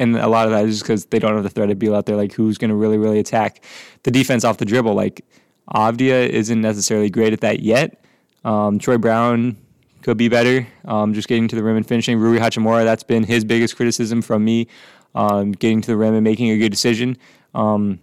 and 0.00 0.16
a 0.16 0.28
lot 0.28 0.46
of 0.46 0.52
that 0.52 0.64
is 0.64 0.76
just 0.76 0.82
because 0.84 1.04
they 1.06 1.18
don't 1.18 1.34
have 1.34 1.42
the 1.42 1.50
threat 1.50 1.70
of 1.70 1.78
Beal 1.78 1.94
out 1.94 2.06
there. 2.06 2.16
Like 2.16 2.32
who's 2.32 2.58
going 2.58 2.70
to 2.70 2.74
really, 2.74 2.98
really 2.98 3.18
attack 3.18 3.62
the 4.02 4.10
defense 4.10 4.44
off 4.44 4.56
the 4.56 4.64
dribble? 4.64 4.94
Like 4.94 5.24
Avdija 5.74 6.28
isn't 6.28 6.60
necessarily 6.60 7.10
great 7.10 7.32
at 7.32 7.42
that 7.42 7.60
yet. 7.60 8.02
Um, 8.44 8.78
Troy 8.78 8.96
Brown 8.98 9.56
could 10.02 10.16
be 10.16 10.28
better, 10.28 10.66
um, 10.86 11.12
just 11.12 11.28
getting 11.28 11.46
to 11.48 11.56
the 11.56 11.62
rim 11.62 11.76
and 11.76 11.86
finishing. 11.86 12.18
Rui 12.18 12.38
Hachimura, 12.38 12.84
that's 12.84 13.02
been 13.02 13.24
his 13.24 13.44
biggest 13.44 13.76
criticism 13.76 14.22
from 14.22 14.44
me, 14.44 14.66
um, 15.14 15.52
getting 15.52 15.82
to 15.82 15.86
the 15.86 15.96
rim 15.96 16.14
and 16.14 16.24
making 16.24 16.50
a 16.50 16.56
good 16.56 16.70
decision. 16.70 17.18
Um, 17.54 18.00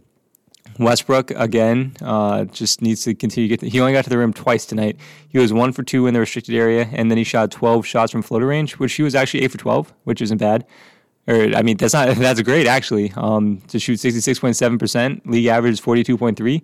Westbrook 0.77 1.31
again 1.31 1.93
uh, 2.01 2.45
just 2.45 2.83
needs 2.83 3.03
to 3.05 3.15
continue. 3.15 3.49
To 3.49 3.57
get 3.57 3.71
he 3.71 3.79
only 3.79 3.93
got 3.93 4.03
to 4.03 4.11
the 4.11 4.17
rim 4.19 4.33
twice 4.33 4.65
tonight. 4.65 4.97
He 5.29 5.39
was 5.39 5.51
one 5.51 5.71
for 5.71 5.81
two 5.81 6.05
in 6.05 6.13
the 6.13 6.19
restricted 6.19 6.53
area, 6.53 6.87
and 6.91 7.09
then 7.09 7.17
he 7.17 7.23
shot 7.23 7.49
12 7.49 7.85
shots 7.85 8.11
from 8.11 8.21
floater 8.21 8.45
range, 8.45 8.73
which 8.73 8.93
he 8.93 9.01
was 9.01 9.15
actually 9.15 9.43
eight 9.43 9.51
for 9.51 9.57
12, 9.57 9.91
which 10.03 10.21
isn't 10.21 10.37
bad. 10.37 10.67
Or 11.27 11.55
I 11.55 11.61
mean, 11.61 11.77
that's 11.77 11.93
not 11.93 12.15
that's 12.17 12.41
great 12.41 12.67
actually. 12.67 13.11
Um, 13.15 13.61
to 13.67 13.79
shoot 13.79 13.99
66.7 13.99 14.79
percent, 14.79 15.29
league 15.29 15.47
average 15.47 15.81
42.3. 15.81 16.61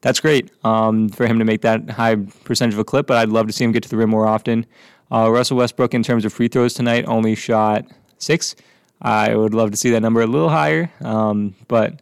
That's 0.00 0.20
great 0.20 0.50
um, 0.64 1.08
for 1.08 1.26
him 1.26 1.38
to 1.38 1.44
make 1.44 1.62
that 1.62 1.88
high 1.90 2.16
percentage 2.44 2.74
of 2.74 2.80
a 2.80 2.84
clip. 2.84 3.06
But 3.06 3.16
I'd 3.16 3.30
love 3.30 3.46
to 3.46 3.52
see 3.52 3.64
him 3.64 3.72
get 3.72 3.82
to 3.84 3.88
the 3.88 3.96
rim 3.96 4.10
more 4.10 4.26
often. 4.26 4.66
Uh, 5.10 5.30
Russell 5.30 5.56
Westbrook, 5.56 5.94
in 5.94 6.02
terms 6.02 6.24
of 6.24 6.32
free 6.32 6.48
throws 6.48 6.74
tonight, 6.74 7.04
only 7.06 7.34
shot 7.34 7.86
six. 8.18 8.54
I 9.02 9.34
would 9.34 9.54
love 9.54 9.70
to 9.70 9.76
see 9.76 9.90
that 9.90 10.00
number 10.00 10.22
a 10.22 10.26
little 10.26 10.48
higher, 10.48 10.90
um, 11.02 11.54
but 11.68 12.00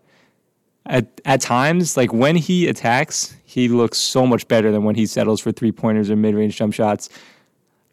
at 0.86 1.20
at 1.24 1.40
times, 1.40 1.96
like 1.96 2.12
when 2.12 2.36
he 2.36 2.68
attacks, 2.68 3.36
he 3.44 3.68
looks 3.68 3.98
so 3.98 4.26
much 4.26 4.46
better 4.48 4.70
than 4.70 4.84
when 4.84 4.94
he 4.94 5.06
settles 5.06 5.40
for 5.40 5.52
three 5.52 5.72
pointers 5.72 6.10
or 6.10 6.16
mid 6.16 6.34
range 6.34 6.56
jump 6.56 6.74
shots. 6.74 7.08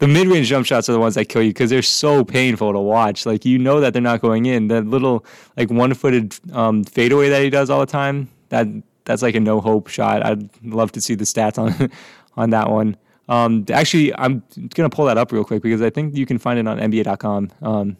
The 0.00 0.08
mid 0.08 0.28
range 0.28 0.48
jump 0.48 0.64
shots 0.64 0.88
are 0.88 0.92
the 0.92 0.98
ones 0.98 1.14
that 1.14 1.26
kill 1.28 1.42
you 1.42 1.50
because 1.50 1.68
they're 1.68 1.82
so 1.82 2.24
painful 2.24 2.72
to 2.72 2.78
watch. 2.78 3.26
Like 3.26 3.44
you 3.44 3.58
know 3.58 3.80
that 3.80 3.92
they're 3.92 4.02
not 4.02 4.22
going 4.22 4.46
in. 4.46 4.68
That 4.68 4.86
little 4.86 5.26
like 5.58 5.70
one 5.70 5.92
footed 5.92 6.34
um, 6.54 6.84
fadeaway 6.84 7.28
that 7.28 7.42
he 7.42 7.50
does 7.50 7.68
all 7.68 7.80
the 7.80 7.86
time. 7.86 8.30
That 8.48 8.66
that's 9.04 9.20
like 9.20 9.34
a 9.34 9.40
no 9.40 9.60
hope 9.60 9.88
shot. 9.88 10.24
I'd 10.24 10.48
love 10.64 10.90
to 10.92 11.02
see 11.02 11.14
the 11.14 11.24
stats 11.24 11.58
on 11.58 11.90
on 12.36 12.50
that 12.50 12.70
one. 12.70 12.96
Um, 13.28 13.66
actually, 13.70 14.14
I'm 14.16 14.42
gonna 14.74 14.88
pull 14.88 15.04
that 15.04 15.18
up 15.18 15.32
real 15.32 15.44
quick 15.44 15.62
because 15.62 15.82
I 15.82 15.90
think 15.90 16.16
you 16.16 16.24
can 16.24 16.38
find 16.38 16.58
it 16.58 16.66
on 16.66 16.78
NBA.com. 16.78 17.50
Um, 17.60 17.96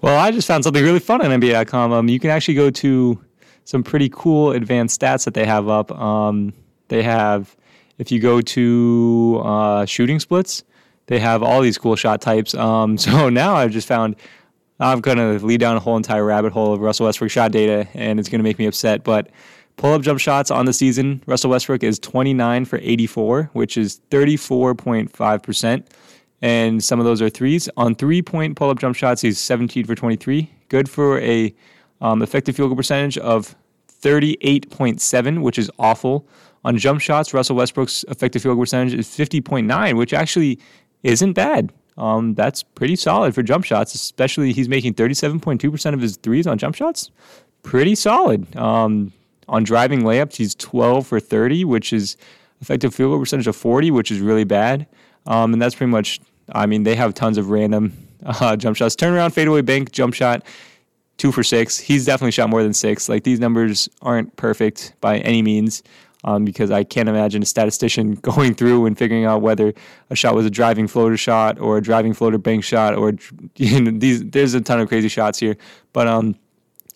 well, 0.00 0.18
I 0.18 0.30
just 0.30 0.48
found 0.48 0.64
something 0.64 0.82
really 0.82 1.00
fun 1.00 1.20
on 1.20 1.38
NBA.com. 1.38 1.92
Um, 1.92 2.08
you 2.08 2.18
can 2.18 2.30
actually 2.30 2.54
go 2.54 2.70
to 2.70 3.22
some 3.64 3.82
pretty 3.82 4.08
cool 4.08 4.52
advanced 4.52 4.98
stats 4.98 5.24
that 5.26 5.34
they 5.34 5.44
have 5.44 5.68
up. 5.68 5.92
Um, 5.92 6.54
they 6.88 7.02
have, 7.02 7.56
if 7.98 8.10
you 8.10 8.20
go 8.20 8.40
to 8.40 9.42
uh, 9.44 9.84
shooting 9.84 10.18
splits, 10.18 10.64
they 11.10 11.18
have 11.18 11.42
all 11.42 11.60
these 11.60 11.76
cool 11.76 11.96
shot 11.96 12.20
types. 12.20 12.54
Um, 12.54 12.96
so 13.06 13.28
now 13.28 13.56
I've 13.56 13.72
just 13.72 13.86
found 13.86 14.16
I'm 14.78 15.00
going 15.00 15.18
to 15.18 15.44
lead 15.44 15.60
down 15.60 15.76
a 15.76 15.80
whole 15.80 15.98
entire 15.98 16.24
rabbit 16.24 16.52
hole 16.52 16.72
of 16.72 16.80
Russell 16.80 17.04
Westbrook 17.04 17.30
shot 17.30 17.52
data, 17.52 17.86
and 17.92 18.18
it's 18.18 18.30
going 18.30 18.38
to 18.38 18.42
make 18.42 18.58
me 18.58 18.64
upset. 18.64 19.04
But 19.04 19.28
pull 19.76 19.92
up 19.92 20.00
jump 20.00 20.20
shots 20.20 20.50
on 20.50 20.64
the 20.64 20.72
season, 20.72 21.22
Russell 21.26 21.50
Westbrook 21.50 21.82
is 21.82 21.98
29 21.98 22.64
for 22.64 22.78
84, 22.80 23.50
which 23.52 23.76
is 23.76 24.00
34.5%. 24.10 25.84
And 26.42 26.82
some 26.82 26.98
of 26.98 27.04
those 27.04 27.20
are 27.20 27.28
threes. 27.28 27.68
On 27.76 27.94
three 27.94 28.22
point 28.22 28.56
pull 28.56 28.70
up 28.70 28.78
jump 28.78 28.96
shots, 28.96 29.20
he's 29.20 29.38
17 29.38 29.84
for 29.84 29.94
23. 29.94 30.50
Good 30.68 30.88
for 30.88 31.20
a 31.20 31.54
um, 32.00 32.22
effective 32.22 32.56
field 32.56 32.70
goal 32.70 32.76
percentage 32.76 33.18
of 33.18 33.54
38.7, 34.00 35.42
which 35.42 35.58
is 35.58 35.70
awful. 35.78 36.26
On 36.64 36.76
jump 36.76 37.00
shots, 37.00 37.32
Russell 37.32 37.56
Westbrook's 37.56 38.04
effective 38.08 38.42
field 38.42 38.56
goal 38.56 38.62
percentage 38.62 38.94
is 38.94 39.08
50.9, 39.08 39.96
which 39.96 40.12
actually 40.12 40.58
isn't 41.02 41.32
bad. 41.34 41.72
Um, 41.96 42.34
that's 42.34 42.62
pretty 42.62 42.96
solid 42.96 43.34
for 43.34 43.42
jump 43.42 43.64
shots, 43.64 43.94
especially 43.94 44.52
he's 44.52 44.68
making 44.68 44.94
37.2% 44.94 45.94
of 45.94 46.00
his 46.00 46.16
threes 46.16 46.46
on 46.46 46.56
jump 46.58 46.74
shots. 46.74 47.10
Pretty 47.62 47.94
solid. 47.94 48.54
Um, 48.56 49.12
on 49.48 49.64
driving 49.64 50.02
layups, 50.02 50.36
he's 50.36 50.54
12 50.54 51.06
for 51.06 51.20
30, 51.20 51.64
which 51.64 51.92
is 51.92 52.16
effective 52.60 52.94
field 52.94 53.10
goal 53.10 53.18
percentage 53.18 53.46
of 53.46 53.56
40, 53.56 53.90
which 53.90 54.10
is 54.10 54.20
really 54.20 54.44
bad. 54.44 54.86
Um, 55.26 55.52
and 55.52 55.60
that's 55.60 55.74
pretty 55.74 55.90
much, 55.90 56.20
I 56.52 56.66
mean, 56.66 56.84
they 56.84 56.94
have 56.94 57.12
tons 57.14 57.36
of 57.36 57.50
random 57.50 57.92
uh, 58.24 58.56
jump 58.56 58.76
shots. 58.76 58.96
Turnaround, 58.96 59.32
fadeaway, 59.32 59.62
bank, 59.62 59.92
jump 59.92 60.14
shot 60.14 60.44
two 61.20 61.30
for 61.30 61.44
six. 61.44 61.78
He's 61.78 62.06
definitely 62.06 62.30
shot 62.32 62.48
more 62.48 62.62
than 62.62 62.72
six. 62.72 63.08
Like 63.08 63.24
these 63.24 63.38
numbers 63.38 63.90
aren't 64.00 64.34
perfect 64.36 64.94
by 65.02 65.18
any 65.18 65.42
means. 65.42 65.82
Um, 66.22 66.44
because 66.44 66.70
I 66.70 66.84
can't 66.84 67.08
imagine 67.08 67.42
a 67.42 67.46
statistician 67.46 68.14
going 68.22 68.54
through 68.54 68.84
and 68.84 68.96
figuring 68.96 69.24
out 69.24 69.40
whether 69.40 69.72
a 70.10 70.16
shot 70.16 70.34
was 70.34 70.44
a 70.44 70.50
driving 70.50 70.86
floater 70.86 71.16
shot 71.16 71.58
or 71.58 71.78
a 71.78 71.82
driving 71.82 72.12
floater 72.12 72.36
bank 72.36 72.62
shot 72.62 72.94
or 72.94 73.14
you 73.56 73.80
know, 73.80 73.98
these. 73.98 74.24
There's 74.24 74.54
a 74.54 74.60
ton 74.60 74.80
of 74.80 74.88
crazy 74.88 75.08
shots 75.08 75.38
here, 75.38 75.56
but 75.92 76.06
um, 76.06 76.36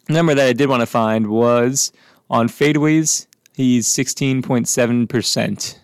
number 0.09 0.35
that 0.35 0.47
I 0.47 0.53
did 0.53 0.69
want 0.69 0.81
to 0.81 0.87
find 0.87 1.29
was 1.29 1.91
on 2.29 2.49
fadeaways. 2.49 3.27
He's 3.55 3.87
16.7 3.89 5.09
percent. 5.09 5.81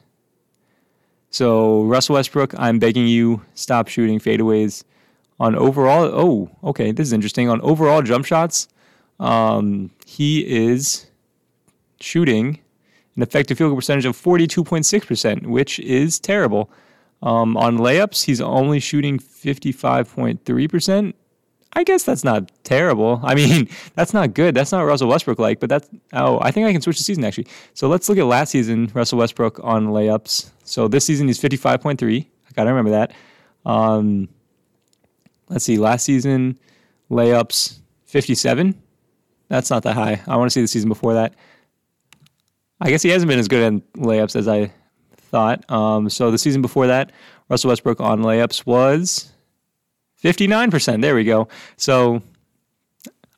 So 1.31 1.85
Russell 1.85 2.15
Westbrook, 2.15 2.55
I'm 2.59 2.79
begging 2.79 3.07
you, 3.07 3.43
stop 3.55 3.89
shooting 3.89 4.19
fadeaways 4.19 4.83
on 5.39 5.55
overall. 5.55 6.05
Oh, 6.13 6.51
okay, 6.71 6.91
this 6.91 7.07
is 7.07 7.13
interesting. 7.13 7.49
On 7.49 7.61
overall 7.63 8.03
jump 8.03 8.27
shots, 8.27 8.69
um, 9.21 9.91
he 10.05 10.41
is 10.41 11.07
shooting 12.01 12.59
an 13.17 13.23
effective 13.23 13.59
field 13.59 13.71
goal 13.71 13.77
percentage 13.77 14.05
of 14.05 14.17
42.6%, 14.17 15.47
which 15.47 15.79
is 15.81 16.19
terrible. 16.21 16.71
Um, 17.23 17.57
on 17.57 17.79
layups, 17.79 18.25
he's 18.25 18.41
only 18.41 18.81
shooting 18.81 19.19
55.3%. 19.19 21.15
I 21.73 21.85
guess 21.85 22.03
that's 22.03 22.25
not 22.25 22.51
terrible. 22.65 23.21
I 23.23 23.35
mean, 23.35 23.69
that's 23.95 24.13
not 24.13 24.35
good. 24.35 24.55
That's 24.55 24.73
not 24.73 24.83
Russell 24.83 25.09
Westbrook 25.09 25.39
like, 25.39 25.61
but 25.61 25.69
that's, 25.69 25.89
oh, 26.13 26.41
I 26.41 26.51
think 26.51 26.67
I 26.67 26.73
can 26.73 26.81
switch 26.81 26.99
the 26.99 27.05
season 27.05 27.25
actually. 27.25 27.47
So 27.75 27.89
let's 27.89 28.09
look 28.09 28.19
at 28.19 28.25
last 28.25 28.51
season, 28.51 28.91
Russell 28.93 29.19
Westbrook 29.19 29.61
on 29.63 29.89
layups. 29.89 30.51
So 30.65 30.89
this 30.89 31.05
season 31.05 31.29
he's 31.29 31.41
55.3. 31.41 32.27
I 32.27 32.53
got 32.55 32.65
to 32.65 32.71
remember 32.71 32.91
that. 32.91 33.13
Um, 33.65 34.29
let's 35.49 35.65
see, 35.65 35.79
last 35.79 36.05
season 36.05 36.59
layups 37.11 37.79
57. 38.07 38.81
That's 39.49 39.71
not 39.71 39.83
that 39.85 39.95
high. 39.95 40.21
I 40.27 40.37
want 40.37 40.51
to 40.51 40.53
see 40.53 40.61
the 40.61 40.69
season 40.69 40.89
before 40.89 41.15
that. 41.15 41.35
I 42.81 42.91
guess 42.91 43.03
he 43.03 43.11
hasn't 43.11 43.29
been 43.29 43.39
as 43.39 43.49
good 43.49 43.75
at 43.75 43.93
layups 43.95 44.37
as 44.37 44.49
I 44.49 44.73
thought. 45.17 45.71
Um, 45.71 46.09
so 46.09 46.31
the 46.31 46.39
season 46.39 46.63
before 46.63 46.87
that, 46.87 47.13
Russell 47.49 47.69
Westbrook 47.69 48.01
on 48.01 48.23
layups 48.23 48.65
was 48.67 49.33
59%. 50.23 51.03
There 51.03 51.15
we 51.15 51.25
go. 51.25 51.49
So, 51.77 52.23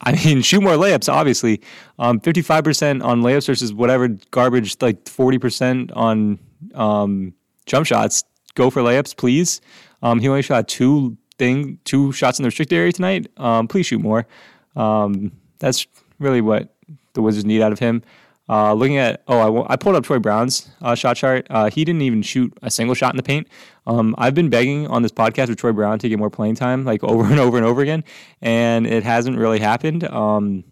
I 0.00 0.12
mean, 0.12 0.42
shoot 0.42 0.62
more 0.62 0.75
layups, 0.75 1.12
obviously. 1.12 1.61
Um, 1.99 2.20
55% 2.20 3.04
on 3.04 3.22
layups 3.22 3.46
versus 3.46 3.72
whatever 3.72 4.08
garbage, 4.30 4.76
like 4.80 5.04
40% 5.04 5.90
on 5.96 6.38
um, 6.75 7.34
jump 7.66 7.87
shots. 7.87 8.25
Go 8.54 8.70
for 8.70 8.82
layups, 8.82 9.16
please. 9.16 9.61
Um, 10.02 10.20
he 10.20 10.28
only 10.28 10.42
shot 10.42 10.68
two 10.68 11.16
thing, 11.38 11.78
two 11.84 12.12
shots 12.12 12.38
in 12.38 12.42
the 12.42 12.49
restricted 12.49 12.76
area 12.76 12.92
tonight. 12.92 13.28
Um, 13.38 13.66
please 13.66 13.87
shoot 13.87 14.00
more. 14.00 14.26
Um, 14.76 15.32
that's 15.58 15.87
really 16.18 16.40
what 16.40 16.75
the 17.14 17.22
Wizards 17.22 17.44
need 17.44 17.62
out 17.62 17.72
of 17.72 17.78
him. 17.78 18.02
Uh, 18.49 18.75
looking 18.75 18.99
at, 18.99 19.22
oh, 19.28 19.62
I, 19.62 19.72
I 19.75 19.76
pulled 19.76 19.94
up 19.94 20.04
Troy 20.04 20.18
Brown's 20.18 20.68
uh, 20.82 20.94
shot 20.94 21.16
chart. 21.16 21.46
Uh, 21.49 21.70
he 21.70 21.84
didn't 21.84 22.02
even 22.02 22.22
shoot 22.22 22.52
a 22.62 22.70
single 22.70 22.94
shot 22.94 23.12
in 23.12 23.16
the 23.16 23.22
paint. 23.22 23.46
Um, 23.87 24.14
I've 24.18 24.34
been 24.34 24.50
begging 24.50 24.87
on 24.88 25.02
this 25.02 25.12
podcast 25.12 25.49
with 25.49 25.58
Troy 25.58 25.72
Brown 25.72 25.99
to 26.00 26.08
get 26.08 26.18
more 26.18 26.30
playing 26.30 26.56
time, 26.56 26.84
like 26.84 27.02
over 27.04 27.25
and 27.25 27.38
over 27.38 27.56
and 27.56 27.66
over 27.66 27.80
again, 27.82 28.04
and 28.40 28.87
it 28.87 29.04
hasn't 29.04 29.38
really 29.38 29.61
happened. 29.61 30.04
Um, 30.04 30.64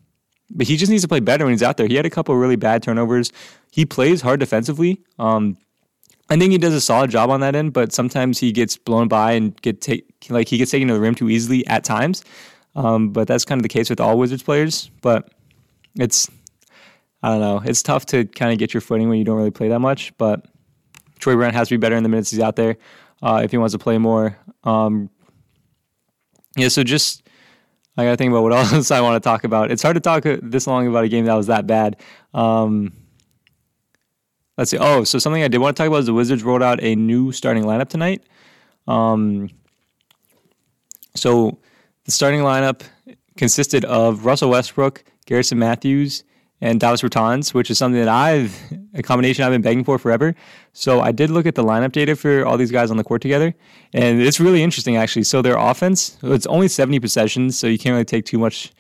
but 0.51 0.67
he 0.67 0.77
just 0.77 0.91
needs 0.91 1.03
to 1.03 1.09
play 1.09 1.21
better 1.21 1.45
when 1.45 1.53
he's 1.53 1.63
out 1.63 1.77
there. 1.77 1.87
He 1.87 1.95
had 1.95 2.07
a 2.07 2.11
couple 2.11 2.35
really 2.35 2.57
bad 2.57 2.83
turnovers. 2.83 3.33
He 3.71 3.87
plays 3.87 4.21
hard 4.21 4.41
defensively. 4.41 5.01
Um, 5.19 5.57
I 6.29 6.37
think 6.37 6.53
he 6.53 6.59
does 6.59 6.75
a 6.75 6.81
solid 6.81 7.11
job 7.11 7.31
on 7.31 7.41
that 7.41 7.57
end, 7.57 7.73
but 7.73 7.93
sometimes 7.93 8.39
he 8.39 8.53
gets 8.53 8.77
blown 8.77 9.09
by 9.09 9.33
and 9.33 9.61
get 9.63 9.81
take 9.81 10.07
like 10.29 10.49
he 10.49 10.59
gets 10.59 10.71
taken 10.71 10.89
to 10.89 10.95
the 10.95 11.01
rim 11.01 11.15
too 11.15 11.29
easily 11.29 11.67
at 11.67 11.85
times. 11.85 12.25
Um, 12.77 13.11
but 13.11 13.27
that's 13.27 13.45
kind 13.45 13.59
of 13.59 13.63
the 13.65 13.69
case 13.69 13.91
with 13.91 14.01
all 14.01 14.17
Wizards 14.19 14.43
players. 14.43 14.91
But 15.03 15.29
it's 15.97 16.29
I 17.23 17.31
don't 17.31 17.41
know. 17.41 17.63
It's 17.65 17.83
tough 17.83 18.07
to 18.07 18.25
kind 18.25 18.53
of 18.53 18.59
get 18.59 18.73
your 18.73 18.81
footing 18.81 19.09
when 19.09 19.19
you 19.19 19.25
don't 19.25 19.37
really 19.37 19.51
play 19.51 19.69
that 19.69 19.81
much. 19.81 20.17
But 20.17 20.47
Troy 21.19 21.35
Brown 21.35 21.53
has 21.53 21.69
to 21.69 21.75
be 21.75 21.79
better 21.79 21.97
in 21.97 22.03
the 22.03 22.09
minutes 22.09 22.31
he's 22.31 22.41
out 22.41 22.57
there 22.57 22.77
uh, 23.23 23.43
if 23.45 23.51
he 23.51 23.59
wants 23.59 23.73
to 23.73 23.79
play 23.79 23.99
more. 23.99 24.37
Um, 24.65 25.11
yeah. 26.57 26.69
So 26.69 26.83
just 26.83 27.29
I 27.97 28.05
got 28.05 28.11
to 28.13 28.17
think 28.17 28.31
about 28.31 28.43
what 28.43 28.53
else 28.73 28.91
I 28.91 29.01
want 29.01 29.23
to 29.23 29.27
talk 29.27 29.45
about. 29.45 29.71
It's 29.71 29.83
hard 29.83 29.95
to 29.95 30.01
talk 30.01 30.25
this 30.25 30.67
long 30.67 30.87
about 30.87 31.05
a 31.05 31.09
game 31.09 31.27
that 31.27 31.35
was 31.35 31.49
that 31.49 31.67
bad. 31.67 31.97
Um, 32.33 32.93
let's 34.57 34.71
see. 34.71 34.79
Oh, 34.79 35.05
so 35.05 35.19
something 35.19 35.43
I 35.43 35.49
did 35.49 35.59
want 35.59 35.77
to 35.77 35.83
talk 35.83 35.89
about 35.89 35.99
is 35.99 36.07
the 36.07 36.15
Wizards 36.15 36.43
rolled 36.43 36.63
out 36.63 36.83
a 36.83 36.95
new 36.97 37.33
starting 37.33 37.65
lineup 37.65 37.89
tonight. 37.89 38.25
Um, 38.89 39.51
so 41.15 41.59
the 42.05 42.13
starting 42.13 42.41
lineup 42.41 42.83
consisted 43.37 43.85
of 43.85 44.25
Russell 44.25 44.51
Westbrook, 44.51 45.05
Garrison 45.27 45.59
Matthews, 45.59 46.25
and 46.61 46.79
Davis 46.79 47.03
Bertans, 47.03 47.55
which 47.55 47.71
is 47.71 47.79
something 47.79 47.99
that 48.01 48.09
I've 48.09 48.59
a 48.95 49.03
combination 49.03 49.45
I've 49.45 49.53
been 49.53 49.63
begging 49.63 49.85
for 49.85 49.99
forever. 49.99 50.35
So 50.73 51.01
I 51.01 51.13
did 51.13 51.31
look 51.31 51.47
at 51.47 51.55
the 51.55 51.65
lineup 51.65 51.93
data 51.93 52.17
for 52.17 52.45
all 52.45 52.57
these 52.57 52.71
guys 52.71 52.91
on 52.91 52.97
the 52.97 53.05
court 53.05 53.23
together, 53.23 53.55
and 53.93 54.21
it's 54.21 54.41
really 54.41 54.63
interesting 54.63 54.97
actually. 54.97 55.25
So 55.25 55.43
their 55.43 55.57
offense, 55.57 56.19
it's 56.23 56.47
only 56.47 56.69
70 56.69 57.01
possessions, 57.01 57.59
so 57.59 57.67
you 57.67 57.79
can't 57.79 57.93
really 57.93 58.05
take 58.05 58.25
too 58.25 58.39
much 58.39 58.73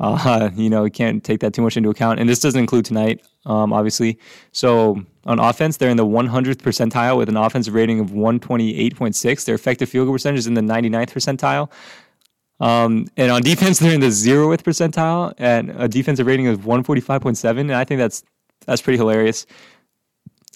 uh, 0.00 0.50
you 0.56 0.70
know, 0.70 0.84
you 0.84 0.90
can't 0.90 1.22
take 1.24 1.40
that 1.40 1.54
too 1.54 1.62
much 1.62 1.76
into 1.76 1.90
account. 1.90 2.20
And 2.20 2.28
this 2.28 2.40
doesn't 2.40 2.58
include 2.58 2.84
tonight, 2.84 3.24
um, 3.44 3.72
obviously. 3.72 4.18
So 4.52 5.02
on 5.24 5.38
offense, 5.38 5.76
they're 5.76 5.90
in 5.90 5.96
the 5.96 6.06
100th 6.06 6.56
percentile 6.56 7.16
with 7.16 7.28
an 7.28 7.36
offensive 7.36 7.74
rating 7.74 8.00
of 8.00 8.10
128.6. 8.10 9.44
Their 9.44 9.54
effective 9.54 9.88
field 9.88 10.06
goal 10.06 10.14
percentage 10.14 10.40
is 10.40 10.46
in 10.46 10.54
the 10.54 10.60
99th 10.60 11.10
percentile. 11.10 11.70
Um, 12.60 13.06
and 13.16 13.30
on 13.30 13.42
defense, 13.42 13.78
they're 13.80 13.94
in 13.94 14.00
the 14.00 14.08
zeroth 14.08 14.62
percentile 14.62 15.34
at 15.38 15.64
a 15.68 15.88
defensive 15.88 16.26
rating 16.26 16.46
of 16.48 16.60
145.7. 16.60 17.60
And 17.60 17.74
I 17.74 17.84
think 17.84 17.98
that's 17.98 18.22
that's 18.66 18.82
pretty 18.82 18.96
hilarious. 18.96 19.46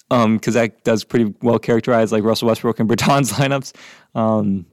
Um, 0.09 0.35
because 0.35 0.55
that 0.55 0.83
does 0.83 1.05
pretty 1.05 1.33
well 1.41 1.57
characterize 1.57 2.11
like 2.11 2.23
Russell 2.23 2.49
Westbrook 2.49 2.79
and 2.79 2.89
Bertans 2.89 3.31
lineups. 3.33 3.73
Um, 4.13 4.65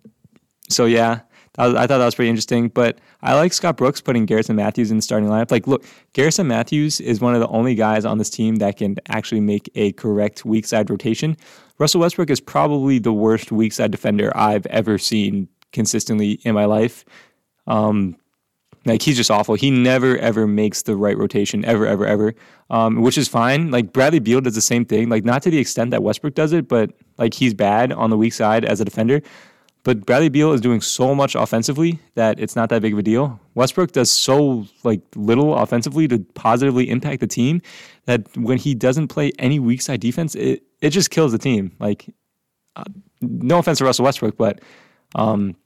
so 0.69 0.85
yeah, 0.85 1.21
was, 1.59 1.75
I 1.75 1.87
thought 1.87 1.99
that 1.99 2.05
was 2.05 2.15
pretty 2.15 2.31
interesting. 2.31 2.69
But 2.69 2.99
I 3.23 3.35
like 3.35 3.53
Scott 3.53 3.77
Brooks 3.77 4.01
putting 4.01 4.27
Garrison 4.27 4.57
Matthews 4.57 4.91
in 4.91 4.97
the 4.99 5.03
starting 5.03 5.29
lineup. 5.29 5.51
Like, 5.51 5.67
look, 5.67 5.85
Garrison 6.13 6.49
Matthews 6.49 7.01
is 7.01 7.21
one 7.21 7.35
of 7.35 7.41
the 7.41 7.49
only 7.49 7.75
guys 7.75 8.05
on 8.05 8.19
this 8.19 8.31
team 8.31 8.57
that 8.57 8.79
can 8.79 8.97
actually 9.09 9.41
make 9.41 9.71
a 9.75 9.93
correct 9.93 10.45
weak 10.45 10.67
side 10.67 10.91
rotation. 10.91 11.37
Russell 11.79 12.01
Westbrook 12.01 12.31
is 12.31 12.41
probably 12.41 12.99
the 12.99 13.13
worst 13.13 13.53
weak 13.53 13.73
side 13.73 13.91
defender 13.91 14.37
I've 14.37 14.67
ever 14.67 14.99
seen 14.99 15.49
consistently 15.73 16.33
in 16.43 16.55
my 16.55 16.65
life. 16.65 17.05
Um, 17.67 18.17
like 18.85 19.03
he's 19.03 19.17
just 19.17 19.31
awful. 19.31 19.55
He 19.55 19.71
never 19.71 20.17
ever 20.19 20.47
makes 20.47 20.83
the 20.83 20.97
right 20.97 21.17
rotation 21.17 21.65
ever 21.65 21.87
ever 21.87 22.07
ever, 22.07 22.35
um, 22.71 23.03
which 23.03 23.19
is 23.19 23.29
fine. 23.29 23.71
Like 23.71 23.93
Bradley 23.93 24.21
Beal 24.21 24.41
does 24.41 24.55
the 24.55 24.61
same 24.61 24.85
thing. 24.85 25.09
Like 25.09 25.25
not 25.25 25.43
to 25.43 25.51
the 25.51 25.59
extent 25.59 25.91
that 25.91 26.03
Westbrook 26.03 26.35
does 26.35 26.53
it, 26.53 26.69
but 26.69 26.93
like 27.19 27.35
he's 27.35 27.55
bad 27.55 27.93
on 27.93 28.11
the 28.11 28.17
weak 28.17 28.33
side 28.33 28.65
as 28.65 28.81
a 28.81 28.85
defender. 28.85 29.21
But 29.85 30.05
Bradley 30.05 30.29
Beal 30.29 30.53
is 30.53 30.61
doing 30.61 30.81
so 30.81 31.15
much 31.15 31.35
offensively 31.35 31.99
that 32.15 32.39
it's 32.41 32.57
not 32.57 32.69
that 32.71 32.83
big 32.83 32.93
of 32.93 32.99
a 32.99 33.03
deal. 33.03 33.41
Westbrook 33.55 33.93
does 33.93 34.11
so 34.11 34.67
like 34.85 35.01
little 35.15 35.55
offensively 35.55 36.09
to 36.09 36.19
positively 36.35 36.91
impact 36.91 37.21
the 37.21 37.27
team 37.27 37.63
that 38.07 38.37
when 38.37 38.59
he 38.59 38.75
doesn't 38.75 39.09
play 39.09 39.33
any 39.39 39.59
weak 39.59 39.83
side 39.83 40.01
defense, 40.01 40.35
it 40.35 40.63
it 40.81 40.91
just 40.91 41.11
kills 41.11 41.33
the 41.33 41.39
team. 41.39 41.73
Like, 41.81 42.07
uh, 42.77 42.85
no 43.21 43.59
offense 43.59 43.79
to 43.79 43.85
Russell 43.85 44.05
Westbrook, 44.05 44.37
but 44.37 44.61
um, 45.15 45.57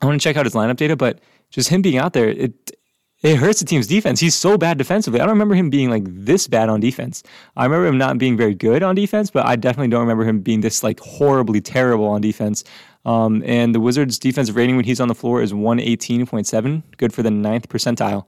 I 0.00 0.06
want 0.06 0.20
to 0.20 0.24
check 0.24 0.36
out 0.36 0.46
his 0.46 0.54
lineup 0.54 0.76
data, 0.76 0.96
but 0.96 1.20
just 1.50 1.68
him 1.68 1.82
being 1.82 1.98
out 1.98 2.12
there, 2.12 2.28
it 2.28 2.76
it 3.22 3.36
hurts 3.36 3.60
the 3.60 3.66
team's 3.66 3.86
defense. 3.86 4.18
He's 4.18 4.34
so 4.34 4.56
bad 4.56 4.78
defensively. 4.78 5.20
I 5.20 5.24
don't 5.24 5.34
remember 5.34 5.54
him 5.54 5.68
being 5.68 5.90
like 5.90 6.04
this 6.06 6.46
bad 6.46 6.70
on 6.70 6.80
defense. 6.80 7.22
I 7.54 7.64
remember 7.64 7.86
him 7.86 7.98
not 7.98 8.16
being 8.16 8.34
very 8.36 8.54
good 8.54 8.82
on 8.82 8.94
defense, 8.94 9.30
but 9.30 9.44
I 9.44 9.56
definitely 9.56 9.88
don't 9.88 10.00
remember 10.00 10.24
him 10.24 10.40
being 10.40 10.62
this 10.62 10.82
like 10.82 11.00
horribly 11.00 11.60
terrible 11.60 12.06
on 12.06 12.22
defense. 12.22 12.64
Um, 13.04 13.42
and 13.44 13.74
the 13.74 13.80
Wizards' 13.80 14.18
defensive 14.18 14.56
rating 14.56 14.76
when 14.76 14.86
he's 14.86 15.00
on 15.00 15.08
the 15.08 15.14
floor 15.14 15.42
is 15.42 15.52
118.7, 15.52 16.82
good 16.96 17.12
for 17.12 17.22
the 17.22 17.30
ninth 17.30 17.68
percentile. 17.68 18.26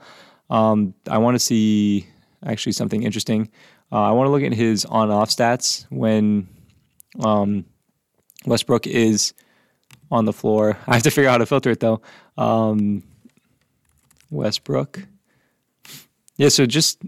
Um, 0.50 0.94
I 1.08 1.18
want 1.18 1.36
to 1.36 1.38
see 1.38 2.06
actually 2.44 2.72
something 2.72 3.02
interesting. 3.02 3.48
Uh, 3.90 4.02
I 4.02 4.10
want 4.10 4.26
to 4.26 4.30
look 4.30 4.42
at 4.42 4.52
his 4.52 4.84
on-off 4.84 5.30
stats 5.30 5.86
when 5.90 6.48
um, 7.20 7.64
Westbrook 8.44 8.86
is 8.86 9.32
on 10.12 10.26
the 10.26 10.32
floor. 10.32 10.78
I 10.86 10.94
have 10.94 11.02
to 11.02 11.10
figure 11.10 11.28
out 11.28 11.32
how 11.32 11.38
to 11.38 11.46
filter 11.46 11.70
it 11.70 11.80
though. 11.80 12.00
Um, 12.38 13.02
Westbrook. 14.30 15.00
Yeah, 16.36 16.48
so 16.48 16.64
just 16.66 17.02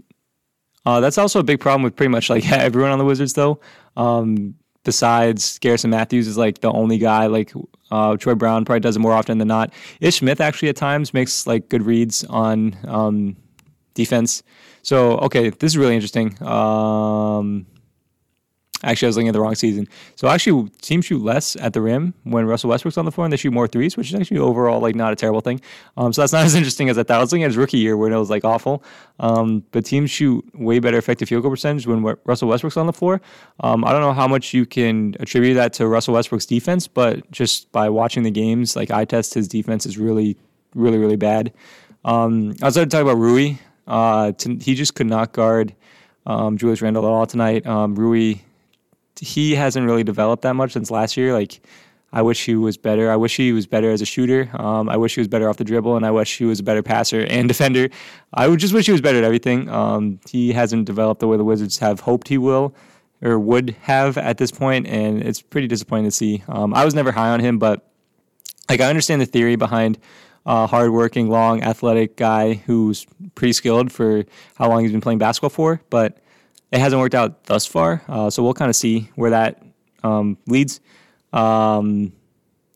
uh, 0.85 0.99
that's 0.99 1.17
also 1.17 1.39
a 1.39 1.43
big 1.43 1.59
problem 1.59 1.83
with 1.83 1.95
pretty 1.95 2.11
much 2.11 2.29
like 2.29 2.51
everyone 2.51 2.91
on 2.91 2.99
the 2.99 3.05
Wizards 3.05 3.33
though. 3.33 3.59
Um, 3.95 4.55
besides 4.83 5.57
Garrison 5.59 5.89
Matthews 5.89 6.27
is 6.27 6.37
like 6.37 6.59
the 6.59 6.71
only 6.71 6.97
guy. 6.97 7.27
Like 7.27 7.53
uh, 7.91 8.17
Troy 8.17 8.35
Brown 8.35 8.65
probably 8.65 8.81
does 8.81 8.95
it 8.95 8.99
more 8.99 9.13
often 9.13 9.37
than 9.37 9.47
not. 9.47 9.73
Ish 10.01 10.19
Smith 10.19 10.41
actually 10.41 10.69
at 10.69 10.75
times 10.75 11.13
makes 11.13 11.47
like 11.47 11.69
good 11.69 11.83
reads 11.83 12.23
on 12.25 12.77
um, 12.85 13.35
defense. 13.93 14.43
So 14.83 15.17
okay, 15.19 15.49
this 15.49 15.71
is 15.73 15.77
really 15.77 15.95
interesting. 15.95 16.41
Um, 16.43 17.65
Actually, 18.83 19.07
I 19.07 19.09
was 19.09 19.15
looking 19.15 19.29
at 19.29 19.33
the 19.33 19.39
wrong 19.39 19.55
season. 19.55 19.87
So 20.15 20.27
actually, 20.27 20.69
teams 20.81 21.05
shoot 21.05 21.23
less 21.23 21.55
at 21.55 21.73
the 21.73 21.81
rim 21.81 22.13
when 22.23 22.45
Russell 22.45 22.69
Westbrook's 22.69 22.97
on 22.97 23.05
the 23.05 23.11
floor, 23.11 23.25
and 23.25 23.31
they 23.31 23.37
shoot 23.37 23.51
more 23.51 23.67
threes, 23.67 23.95
which 23.95 24.09
is 24.09 24.19
actually 24.19 24.39
overall 24.39 24.81
like 24.81 24.95
not 24.95 25.13
a 25.13 25.15
terrible 25.15 25.39
thing. 25.41 25.61
Um, 25.97 26.11
so 26.11 26.21
that's 26.21 26.33
not 26.33 26.45
as 26.45 26.55
interesting 26.55 26.89
as 26.89 26.97
I 26.97 27.03
thought. 27.03 27.17
I 27.17 27.21
was 27.21 27.31
looking 27.31 27.43
at 27.43 27.47
his 27.47 27.57
rookie 27.57 27.77
year 27.77 27.95
where 27.95 28.11
it 28.11 28.17
was 28.17 28.29
like 28.29 28.43
awful. 28.43 28.83
Um, 29.19 29.63
but 29.71 29.85
teams 29.85 30.11
shoot 30.11 30.43
way 30.53 30.79
better 30.79 30.97
effective 30.97 31.29
field 31.29 31.43
goal 31.43 31.51
percentage 31.51 31.87
when 31.87 32.03
Russell 32.25 32.49
Westbrook's 32.49 32.77
on 32.77 32.85
the 32.85 32.93
floor. 32.93 33.21
Um, 33.61 33.85
I 33.85 33.91
don't 33.91 34.01
know 34.01 34.13
how 34.13 34.27
much 34.27 34.53
you 34.53 34.65
can 34.65 35.15
attribute 35.19 35.55
that 35.55 35.71
to 35.73 35.87
Russell 35.87 36.13
Westbrook's 36.13 36.45
defense, 36.45 36.87
but 36.87 37.29
just 37.31 37.71
by 37.71 37.89
watching 37.89 38.23
the 38.23 38.31
games, 38.31 38.75
like 38.75 38.91
I 38.91 39.05
test 39.05 39.33
his 39.33 39.47
defense 39.47 39.85
is 39.85 39.97
really, 39.97 40.37
really, 40.73 40.97
really 40.97 41.15
bad. 41.15 41.53
Um, 42.03 42.55
I 42.61 42.65
was 42.65 42.75
going 42.75 42.89
to 42.89 42.95
talk 42.95 43.01
about 43.01 43.17
Rui. 43.17 43.55
Uh, 43.87 44.31
to, 44.33 44.57
he 44.57 44.75
just 44.75 44.95
could 44.95 45.07
not 45.07 45.31
guard 45.31 45.75
um, 46.25 46.57
Julius 46.57 46.81
Randle 46.81 47.05
at 47.05 47.09
all 47.09 47.25
tonight. 47.25 47.65
Um, 47.65 47.95
Rui 47.95 48.35
he 49.19 49.55
hasn't 49.55 49.85
really 49.85 50.03
developed 50.03 50.43
that 50.43 50.53
much 50.53 50.73
since 50.73 50.91
last 50.91 51.17
year. 51.17 51.33
Like, 51.33 51.61
I 52.13 52.21
wish 52.21 52.45
he 52.45 52.55
was 52.55 52.77
better. 52.77 53.11
I 53.11 53.15
wish 53.17 53.35
he 53.35 53.51
was 53.51 53.67
better 53.67 53.91
as 53.91 54.01
a 54.01 54.05
shooter. 54.05 54.49
Um, 54.53 54.87
I 54.87 54.97
wish 54.97 55.15
he 55.15 55.21
was 55.21 55.27
better 55.27 55.49
off 55.49 55.57
the 55.57 55.63
dribble, 55.63 55.97
and 55.97 56.05
I 56.05 56.11
wish 56.11 56.37
he 56.37 56.45
was 56.45 56.59
a 56.59 56.63
better 56.63 56.81
passer 56.81 57.21
and 57.21 57.47
defender. 57.47 57.89
I 58.33 58.47
would 58.47 58.59
just 58.59 58.73
wish 58.73 58.85
he 58.85 58.91
was 58.91 59.01
better 59.01 59.17
at 59.17 59.23
everything. 59.23 59.69
Um, 59.69 60.19
he 60.29 60.53
hasn't 60.53 60.85
developed 60.85 61.19
the 61.19 61.27
way 61.27 61.37
the 61.37 61.43
Wizards 61.43 61.77
have 61.79 62.01
hoped 62.01 62.27
he 62.27 62.37
will 62.37 62.73
or 63.21 63.39
would 63.39 63.75
have 63.81 64.17
at 64.17 64.37
this 64.37 64.51
point, 64.51 64.87
and 64.87 65.21
it's 65.23 65.41
pretty 65.41 65.67
disappointing 65.67 66.05
to 66.05 66.11
see. 66.11 66.43
Um, 66.47 66.73
I 66.73 66.85
was 66.85 66.93
never 66.93 67.11
high 67.11 67.29
on 67.29 67.39
him, 67.39 67.59
but 67.59 67.85
like 68.69 68.81
I 68.81 68.89
understand 68.89 69.21
the 69.21 69.25
theory 69.25 69.55
behind 69.55 69.97
a 70.45 70.67
hardworking, 70.67 71.29
long, 71.29 71.63
athletic 71.63 72.17
guy 72.17 72.53
who's 72.53 73.05
pretty 73.33 73.53
skilled 73.53 73.91
for 73.91 74.25
how 74.55 74.69
long 74.69 74.83
he's 74.83 74.91
been 74.91 75.01
playing 75.01 75.17
basketball 75.17 75.49
for, 75.49 75.81
but 75.89 76.19
it 76.71 76.79
hasn't 76.79 76.99
worked 76.99 77.15
out 77.15 77.45
thus 77.45 77.65
far. 77.65 78.01
Uh, 78.07 78.29
so 78.29 78.43
we'll 78.43 78.53
kind 78.53 78.69
of 78.69 78.75
see 78.75 79.09
where 79.15 79.31
that 79.31 79.61
um, 80.03 80.37
leads. 80.47 80.79
Um, 81.33 82.13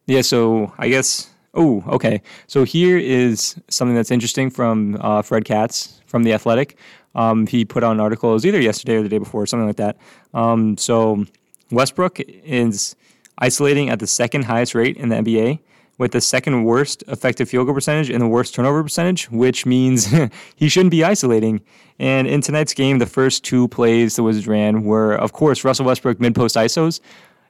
yeah, 0.06 0.22
so 0.22 0.74
I 0.78 0.90
guess. 0.90 1.30
Oh, 1.56 1.84
okay. 1.88 2.22
So 2.46 2.64
here 2.64 2.98
is 2.98 3.60
something 3.70 3.96
that's 3.96 4.12
interesting 4.12 4.52
from 4.52 4.98
uh, 5.02 5.24
Fred 5.24 5.46
Katz 5.46 6.00
from 6.06 6.24
The 6.24 6.34
Athletic. 6.34 6.78
Um, 7.16 7.48
he 7.48 7.66
put 7.66 7.84
out 7.84 7.92
an 7.92 8.00
article, 8.00 8.30
it 8.30 8.34
was 8.34 8.46
either 8.46 8.62
yesterday 8.62 8.96
or 8.96 9.02
the 9.02 9.10
day 9.10 9.18
before, 9.18 9.46
something 9.48 9.66
like 9.66 9.78
that. 9.78 9.98
Um, 10.34 10.78
so 10.78 11.26
Westbrook 11.72 12.20
is 12.20 12.96
isolating 13.40 13.90
at 13.90 14.00
the 14.00 14.08
second 14.08 14.44
highest 14.44 14.76
rate 14.76 14.96
in 14.96 15.10
the 15.10 15.16
NBA 15.16 15.60
with 16.00 16.14
the 16.14 16.22
second 16.22 16.64
worst 16.64 17.04
effective 17.08 17.48
field 17.48 17.68
goal 17.68 17.76
percentage 17.76 18.10
and 18.10 18.22
the 18.22 18.28
worst 18.28 18.56
turnover 18.56 18.82
percentage, 18.82 19.30
which 19.30 19.66
means 19.68 20.10
he 20.56 20.68
shouldn't 20.68 20.92
be 20.92 21.04
isolating. 21.04 21.62
And 22.00 22.28
in 22.28 22.42
tonight's 22.42 22.74
game, 22.74 22.98
the 22.98 23.06
first 23.06 23.44
two 23.44 23.68
plays 23.68 24.16
the 24.16 24.24
Wizards 24.24 24.48
ran 24.48 24.84
were, 24.84 25.14
of 25.14 25.34
course, 25.34 25.64
Russell 25.64 25.86
Westbrook 25.86 26.20
mid 26.20 26.34
post 26.34 26.56
ISOs. 26.56 27.02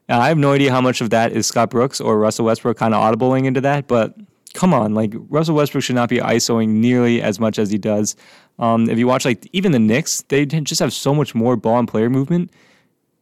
Now, 0.10 0.20
I 0.20 0.28
have 0.28 0.40
no 0.40 0.52
idea 0.52 0.72
how 0.72 0.82
much 0.82 1.02
of 1.02 1.12
that 1.12 1.32
is 1.32 1.46
Scott 1.46 1.70
Brooks 1.70 2.02
or 2.02 2.18
Russell 2.18 2.46
Westbrook 2.46 2.78
kind 2.78 2.96
of 2.96 3.02
audibling 3.02 3.46
into 3.46 3.62
that, 3.62 3.88
but 3.88 4.16
come 4.56 4.74
on, 4.74 4.96
like 4.96 5.14
Russell 5.30 5.54
Westbrook 5.56 5.84
should 5.84 5.96
not 5.96 6.10
be 6.10 6.18
ISOing 6.18 6.70
nearly 6.70 7.22
as 7.22 7.40
much 7.40 7.60
as 7.60 7.70
he 7.70 7.78
does. 7.78 8.16
Um, 8.58 8.90
if 8.90 8.98
you 8.98 9.06
watch 9.06 9.24
like 9.24 9.48
even 9.54 9.72
the 9.72 9.80
Knicks, 9.80 10.24
they 10.24 10.48
just 10.48 10.80
have 10.80 10.92
so 10.92 11.14
much 11.14 11.36
more 11.36 11.56
ball 11.56 11.78
and 11.78 11.88
player 11.88 12.10
movement. 12.10 12.52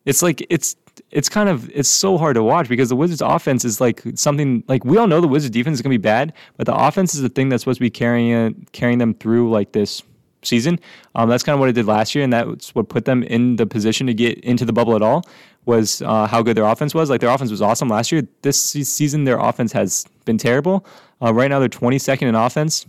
It's 0.05 0.21
like 0.21 0.45
it's 0.49 0.77
it's 1.11 1.29
kind 1.29 1.49
of 1.49 1.69
it's 1.71 1.89
so 1.89 2.17
hard 2.17 2.35
to 2.35 2.43
watch 2.43 2.67
because 2.69 2.89
the 2.89 2.95
Wizards 2.95 3.21
offense 3.21 3.65
is 3.65 3.81
like 3.81 4.01
something 4.15 4.63
like 4.67 4.85
we 4.85 4.97
all 4.97 5.07
know 5.07 5.21
the 5.21 5.27
Wizards 5.27 5.53
defense 5.53 5.75
is 5.75 5.81
going 5.81 5.91
to 5.91 5.97
be 5.97 6.01
bad, 6.01 6.33
but 6.57 6.65
the 6.65 6.75
offense 6.75 7.15
is 7.15 7.21
the 7.21 7.29
thing 7.29 7.49
that's 7.49 7.63
supposed 7.63 7.77
to 7.77 7.83
be 7.83 7.89
carrying 7.89 8.67
carrying 8.71 8.99
them 8.99 9.13
through 9.13 9.49
like 9.49 9.71
this 9.71 10.03
season. 10.43 10.79
Um, 11.15 11.29
that's 11.29 11.43
kind 11.43 11.53
of 11.53 11.59
what 11.59 11.69
it 11.69 11.73
did 11.73 11.85
last 11.85 12.15
year, 12.15 12.23
and 12.23 12.31
that's 12.31 12.73
what 12.75 12.89
put 12.89 13.05
them 13.05 13.23
in 13.23 13.55
the 13.55 13.65
position 13.65 14.07
to 14.07 14.13
get 14.13 14.39
into 14.39 14.65
the 14.65 14.73
bubble 14.73 14.95
at 14.95 15.01
all. 15.01 15.23
Was 15.65 16.01
uh, 16.01 16.27
how 16.27 16.41
good 16.41 16.55
their 16.55 16.65
offense 16.65 16.93
was. 16.93 17.09
Like 17.09 17.19
their 17.19 17.29
offense 17.29 17.51
was 17.51 17.61
awesome 17.61 17.89
last 17.89 18.11
year. 18.11 18.25
This 18.41 18.61
season, 18.61 19.25
their 19.25 19.37
offense 19.37 19.73
has 19.73 20.05
been 20.23 20.37
terrible. 20.37 20.85
Uh, 21.21 21.33
right 21.33 21.49
now, 21.49 21.59
they're 21.59 21.67
22nd 21.67 22.23
in 22.23 22.35
offense, 22.35 22.85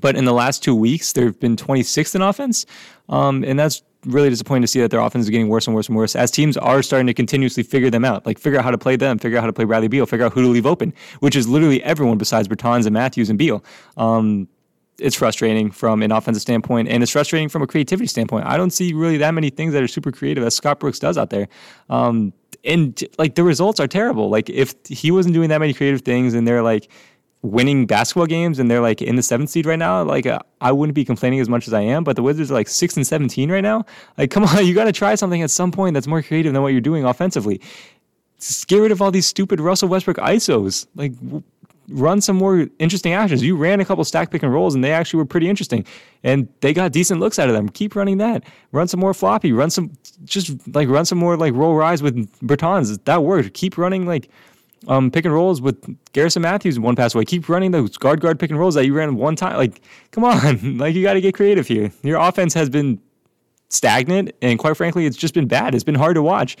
but 0.00 0.14
in 0.14 0.24
the 0.24 0.32
last 0.32 0.62
two 0.62 0.76
weeks, 0.76 1.12
they've 1.12 1.38
been 1.40 1.56
26th 1.56 2.14
in 2.14 2.22
offense, 2.22 2.66
um, 3.08 3.42
and 3.42 3.58
that's 3.58 3.82
really 4.06 4.30
disappointing 4.30 4.62
to 4.62 4.68
see 4.68 4.80
that 4.80 4.90
their 4.90 5.00
offense 5.00 5.24
is 5.24 5.30
getting 5.30 5.48
worse 5.48 5.66
and 5.66 5.74
worse 5.74 5.88
and 5.88 5.96
worse 5.96 6.14
as 6.14 6.30
teams 6.30 6.56
are 6.56 6.82
starting 6.82 7.06
to 7.06 7.14
continuously 7.14 7.62
figure 7.62 7.90
them 7.90 8.04
out. 8.04 8.24
Like 8.26 8.38
figure 8.38 8.58
out 8.58 8.64
how 8.64 8.70
to 8.70 8.78
play 8.78 8.96
them, 8.96 9.18
figure 9.18 9.38
out 9.38 9.42
how 9.42 9.46
to 9.46 9.52
play 9.52 9.64
Bradley 9.64 9.88
Beal, 9.88 10.06
figure 10.06 10.26
out 10.26 10.32
who 10.32 10.42
to 10.42 10.48
leave 10.48 10.66
open, 10.66 10.94
which 11.20 11.34
is 11.34 11.48
literally 11.48 11.82
everyone 11.82 12.18
besides 12.18 12.48
Bertans 12.48 12.86
and 12.86 12.92
Matthews 12.94 13.28
and 13.28 13.38
Beal. 13.38 13.64
Um, 13.96 14.48
it's 14.98 15.16
frustrating 15.16 15.70
from 15.70 16.02
an 16.02 16.10
offensive 16.10 16.42
standpoint, 16.42 16.88
and 16.88 17.02
it's 17.02 17.12
frustrating 17.12 17.48
from 17.48 17.62
a 17.62 17.66
creativity 17.66 18.08
standpoint. 18.08 18.46
I 18.46 18.56
don't 18.56 18.70
see 18.70 18.92
really 18.92 19.16
that 19.18 19.32
many 19.32 19.50
things 19.50 19.72
that 19.72 19.82
are 19.82 19.88
super 19.88 20.10
creative 20.10 20.42
as 20.44 20.54
Scott 20.54 20.80
Brooks 20.80 20.98
does 20.98 21.16
out 21.16 21.30
there. 21.30 21.48
Um, 21.88 22.32
and 22.64 23.02
like 23.16 23.36
the 23.36 23.44
results 23.44 23.78
are 23.78 23.86
terrible. 23.86 24.28
Like 24.28 24.50
if 24.50 24.74
he 24.88 25.10
wasn't 25.10 25.34
doing 25.34 25.48
that 25.50 25.58
many 25.58 25.72
creative 25.72 26.02
things, 26.02 26.34
and 26.34 26.46
they're 26.46 26.62
like 26.62 26.90
winning 27.42 27.86
basketball 27.86 28.26
games 28.26 28.58
and 28.58 28.70
they're 28.70 28.80
like 28.80 29.00
in 29.00 29.16
the 29.16 29.22
seventh 29.22 29.50
seed 29.50 29.66
right 29.66 29.78
now, 29.78 30.02
like 30.02 30.26
uh, 30.26 30.40
I 30.60 30.72
wouldn't 30.72 30.94
be 30.94 31.04
complaining 31.04 31.40
as 31.40 31.48
much 31.48 31.66
as 31.68 31.72
I 31.72 31.80
am. 31.80 32.04
But 32.04 32.16
the 32.16 32.22
Wizards 32.22 32.50
are 32.50 32.54
like 32.54 32.68
six 32.68 32.96
and 32.96 33.06
seventeen 33.06 33.50
right 33.50 33.60
now. 33.60 33.84
Like, 34.16 34.30
come 34.30 34.44
on, 34.46 34.66
you 34.66 34.74
got 34.74 34.84
to 34.84 34.92
try 34.92 35.14
something 35.14 35.42
at 35.42 35.50
some 35.50 35.70
point 35.70 35.94
that's 35.94 36.06
more 36.06 36.22
creative 36.22 36.52
than 36.52 36.62
what 36.62 36.72
you're 36.72 36.80
doing 36.80 37.04
offensively. 37.04 37.60
Just 38.40 38.68
get 38.68 38.78
rid 38.78 38.92
of 38.92 39.02
all 39.02 39.10
these 39.10 39.26
stupid 39.26 39.60
Russell 39.60 39.88
Westbrook 39.88 40.18
ISOs. 40.18 40.86
Like, 40.94 41.12
run 41.88 42.20
some 42.20 42.36
more 42.36 42.68
interesting 42.78 43.12
actions. 43.12 43.42
You 43.42 43.56
ran 43.56 43.80
a 43.80 43.84
couple 43.84 44.04
stack 44.04 44.30
pick 44.30 44.42
and 44.42 44.52
rolls, 44.52 44.74
and 44.74 44.84
they 44.84 44.92
actually 44.92 45.18
were 45.18 45.24
pretty 45.24 45.48
interesting, 45.48 45.84
and 46.22 46.48
they 46.60 46.72
got 46.72 46.92
decent 46.92 47.20
looks 47.20 47.38
out 47.38 47.48
of 47.48 47.54
them. 47.54 47.68
Keep 47.68 47.96
running 47.96 48.18
that. 48.18 48.44
Run 48.72 48.88
some 48.88 49.00
more 49.00 49.14
floppy. 49.14 49.52
Run 49.52 49.70
some 49.70 49.92
just 50.24 50.52
like 50.74 50.88
run 50.88 51.04
some 51.04 51.18
more 51.18 51.36
like 51.36 51.54
roll 51.54 51.74
rise 51.74 52.02
with 52.02 52.16
Bertans. 52.46 53.02
That 53.04 53.24
worked. 53.24 53.54
Keep 53.54 53.78
running 53.78 54.06
like 54.06 54.28
um, 54.86 55.10
pick 55.10 55.24
and 55.24 55.34
rolls 55.34 55.60
with 55.60 55.96
Garrison 56.12 56.42
Matthews 56.42 56.78
one 56.78 56.94
pass 56.94 57.14
away. 57.14 57.24
Keep 57.24 57.48
running 57.48 57.72
those 57.72 57.96
guard 57.96 58.20
guard 58.20 58.38
pick 58.38 58.50
and 58.50 58.58
rolls 58.58 58.74
that 58.74 58.86
you 58.86 58.94
ran 58.94 59.16
one 59.16 59.36
time. 59.36 59.56
Like, 59.56 59.82
come 60.12 60.24
on, 60.24 60.78
like 60.78 60.94
you 60.94 61.02
got 61.02 61.14
to 61.14 61.20
get 61.20 61.34
creative 61.34 61.66
here. 61.66 61.90
Your 62.02 62.20
offense 62.20 62.54
has 62.54 62.70
been 62.70 63.00
stagnant, 63.68 64.32
and 64.40 64.58
quite 64.58 64.76
frankly, 64.76 65.06
it's 65.06 65.16
just 65.16 65.34
been 65.34 65.48
bad. 65.48 65.74
It's 65.74 65.84
been 65.84 65.94
hard 65.94 66.14
to 66.14 66.22
watch. 66.22 66.56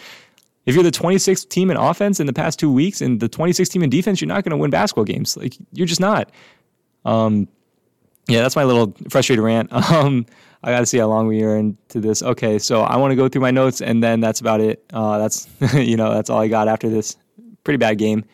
If 0.66 0.74
you're 0.74 0.84
the 0.84 0.90
26th 0.90 1.48
team 1.48 1.70
in 1.70 1.76
offense 1.78 2.20
in 2.20 2.26
the 2.26 2.32
past 2.32 2.58
two 2.58 2.70
weeks 2.70 3.00
and 3.00 3.20
the 3.20 3.28
26th 3.28 3.70
team 3.70 3.82
in 3.82 3.88
defense, 3.88 4.20
you're 4.20 4.28
not 4.28 4.44
going 4.44 4.50
to 4.50 4.56
win 4.58 4.70
basketball 4.70 5.04
games. 5.04 5.34
Like, 5.34 5.56
you're 5.72 5.86
just 5.86 6.00
not. 6.00 6.30
Um, 7.06 7.48
yeah, 8.26 8.42
that's 8.42 8.54
my 8.54 8.64
little 8.64 8.94
frustrated 9.08 9.42
rant. 9.42 9.70
Um, 9.90 10.26
I 10.62 10.72
got 10.72 10.80
to 10.80 10.86
see 10.86 10.98
how 10.98 11.06
long 11.06 11.28
we 11.28 11.44
are 11.44 11.56
into 11.56 12.00
this. 12.00 12.20
Okay, 12.20 12.58
so 12.58 12.82
I 12.82 12.96
want 12.96 13.12
to 13.12 13.16
go 13.16 13.28
through 13.28 13.42
my 13.42 13.52
notes, 13.52 13.80
and 13.80 14.02
then 14.02 14.18
that's 14.18 14.40
about 14.40 14.60
it. 14.60 14.84
Uh, 14.92 15.16
that's 15.16 15.48
you 15.72 15.96
know 15.96 16.12
that's 16.12 16.28
all 16.28 16.40
I 16.40 16.48
got 16.48 16.66
after 16.66 16.88
this 16.88 17.16
pretty 17.68 17.76
bad 17.76 17.98
game. 17.98 18.24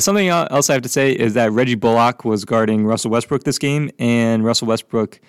Something 0.00 0.26
else 0.26 0.68
I 0.68 0.72
have 0.72 0.82
to 0.82 0.88
say 0.88 1.12
is 1.12 1.34
that 1.34 1.52
Reggie 1.52 1.76
Bullock 1.76 2.24
was 2.24 2.44
guarding 2.44 2.84
Russell 2.84 3.12
Westbrook 3.12 3.44
this 3.44 3.56
game, 3.56 3.88
and 4.00 4.44
Russell 4.44 4.66
Westbrook 4.66 5.20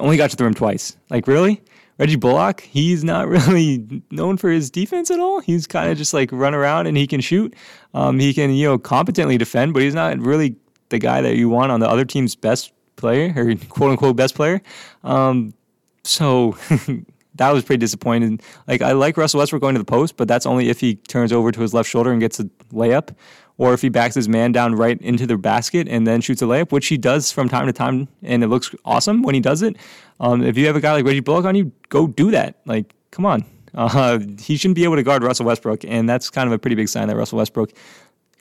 only 0.00 0.16
got 0.16 0.30
to 0.30 0.36
the 0.36 0.42
rim 0.42 0.52
twice. 0.52 0.96
Like 1.08 1.28
really, 1.28 1.62
Reggie 1.98 2.16
Bullock, 2.16 2.62
he's 2.62 3.04
not 3.04 3.28
really 3.46 4.02
known 4.10 4.36
for 4.36 4.50
his 4.50 4.68
defense 4.68 5.12
at 5.12 5.20
all. 5.20 5.38
He's 5.38 5.68
kind 5.68 5.92
of 5.92 5.96
just 5.96 6.12
like 6.12 6.32
run 6.32 6.54
around 6.54 6.88
and 6.88 6.96
he 6.96 7.06
can 7.06 7.20
shoot. 7.20 7.54
Um, 7.94 8.18
he 8.18 8.34
can 8.34 8.50
you 8.50 8.66
know 8.66 8.78
competently 8.78 9.38
defend, 9.38 9.74
but 9.74 9.84
he's 9.84 9.94
not 9.94 10.18
really 10.18 10.56
the 10.88 10.98
guy 10.98 11.20
that 11.20 11.36
you 11.36 11.48
want 11.48 11.70
on 11.70 11.78
the 11.78 11.88
other 11.88 12.04
team's 12.04 12.34
best 12.34 12.72
player 12.96 13.32
or 13.36 13.54
quote 13.68 13.92
unquote 13.92 14.16
best 14.16 14.34
player. 14.34 14.60
Um, 15.04 15.54
so 16.02 16.56
that 17.36 17.50
was 17.50 17.64
pretty 17.64 17.80
disappointing. 17.80 18.40
Like 18.66 18.82
I 18.82 18.92
like 18.92 19.16
Russell 19.16 19.38
Westbrook 19.38 19.62
going 19.62 19.74
to 19.74 19.78
the 19.78 19.84
post, 19.84 20.16
but 20.16 20.28
that's 20.28 20.46
only 20.46 20.68
if 20.68 20.80
he 20.80 20.96
turns 20.96 21.32
over 21.32 21.50
to 21.52 21.60
his 21.60 21.72
left 21.74 21.88
shoulder 21.88 22.12
and 22.12 22.20
gets 22.20 22.38
a 22.40 22.44
layup, 22.72 23.14
or 23.58 23.74
if 23.74 23.82
he 23.82 23.88
backs 23.88 24.14
his 24.14 24.28
man 24.28 24.52
down 24.52 24.74
right 24.74 25.00
into 25.00 25.26
the 25.26 25.36
basket 25.36 25.88
and 25.88 26.06
then 26.06 26.20
shoots 26.20 26.42
a 26.42 26.44
layup, 26.44 26.72
which 26.72 26.86
he 26.86 26.98
does 26.98 27.32
from 27.32 27.48
time 27.48 27.66
to 27.66 27.72
time, 27.72 28.08
and 28.22 28.42
it 28.42 28.48
looks 28.48 28.74
awesome 28.84 29.22
when 29.22 29.34
he 29.34 29.40
does 29.40 29.62
it. 29.62 29.76
Um, 30.20 30.42
if 30.42 30.56
you 30.56 30.66
have 30.66 30.76
a 30.76 30.80
guy 30.80 30.92
like 30.92 31.04
Reggie 31.04 31.20
Bullock 31.20 31.44
on 31.44 31.54
you, 31.54 31.72
go 31.88 32.06
do 32.06 32.30
that. 32.30 32.56
Like, 32.66 32.94
come 33.10 33.26
on. 33.26 33.44
Uh, 33.74 34.18
he 34.38 34.58
shouldn't 34.58 34.74
be 34.74 34.84
able 34.84 34.96
to 34.96 35.02
guard 35.02 35.22
Russell 35.22 35.46
Westbrook, 35.46 35.82
and 35.86 36.06
that's 36.06 36.28
kind 36.28 36.46
of 36.46 36.52
a 36.52 36.58
pretty 36.58 36.74
big 36.74 36.90
sign 36.90 37.08
that 37.08 37.16
Russell 37.16 37.38
Westbrook 37.38 37.72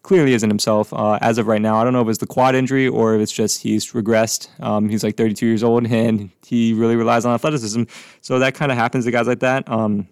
clearly 0.04 0.34
isn't 0.34 0.50
himself 0.50 0.94
uh, 0.94 1.18
as 1.22 1.38
of 1.38 1.48
right 1.48 1.62
now. 1.62 1.78
I 1.78 1.84
don't 1.84 1.94
know 1.94 2.02
if 2.02 2.08
it's 2.08 2.20
the 2.20 2.28
quad 2.28 2.56
injury 2.56 2.88
or 2.88 3.16
if 3.16 3.22
it's 3.22 3.32
just 3.32 3.62
he's 3.62 3.92
regressed. 3.92 4.50
Um, 4.62 4.90
he's 4.90 5.04
like 5.04 5.16
32 5.16 5.46
years 5.46 5.64
old 5.64 5.86
and 5.86 6.30
he 6.46 6.74
really 6.74 6.96
relies 6.96 7.26
on 7.26 7.34
athleticism. 7.34 7.84
So 8.22 8.40
that 8.40 8.56
kind 8.56 8.72
of 8.72 8.78
happens 8.78 9.06
to 9.06 9.12
guys 9.12 9.28
like 9.28 9.40
that. 9.40 9.70
Um, 9.70 10.08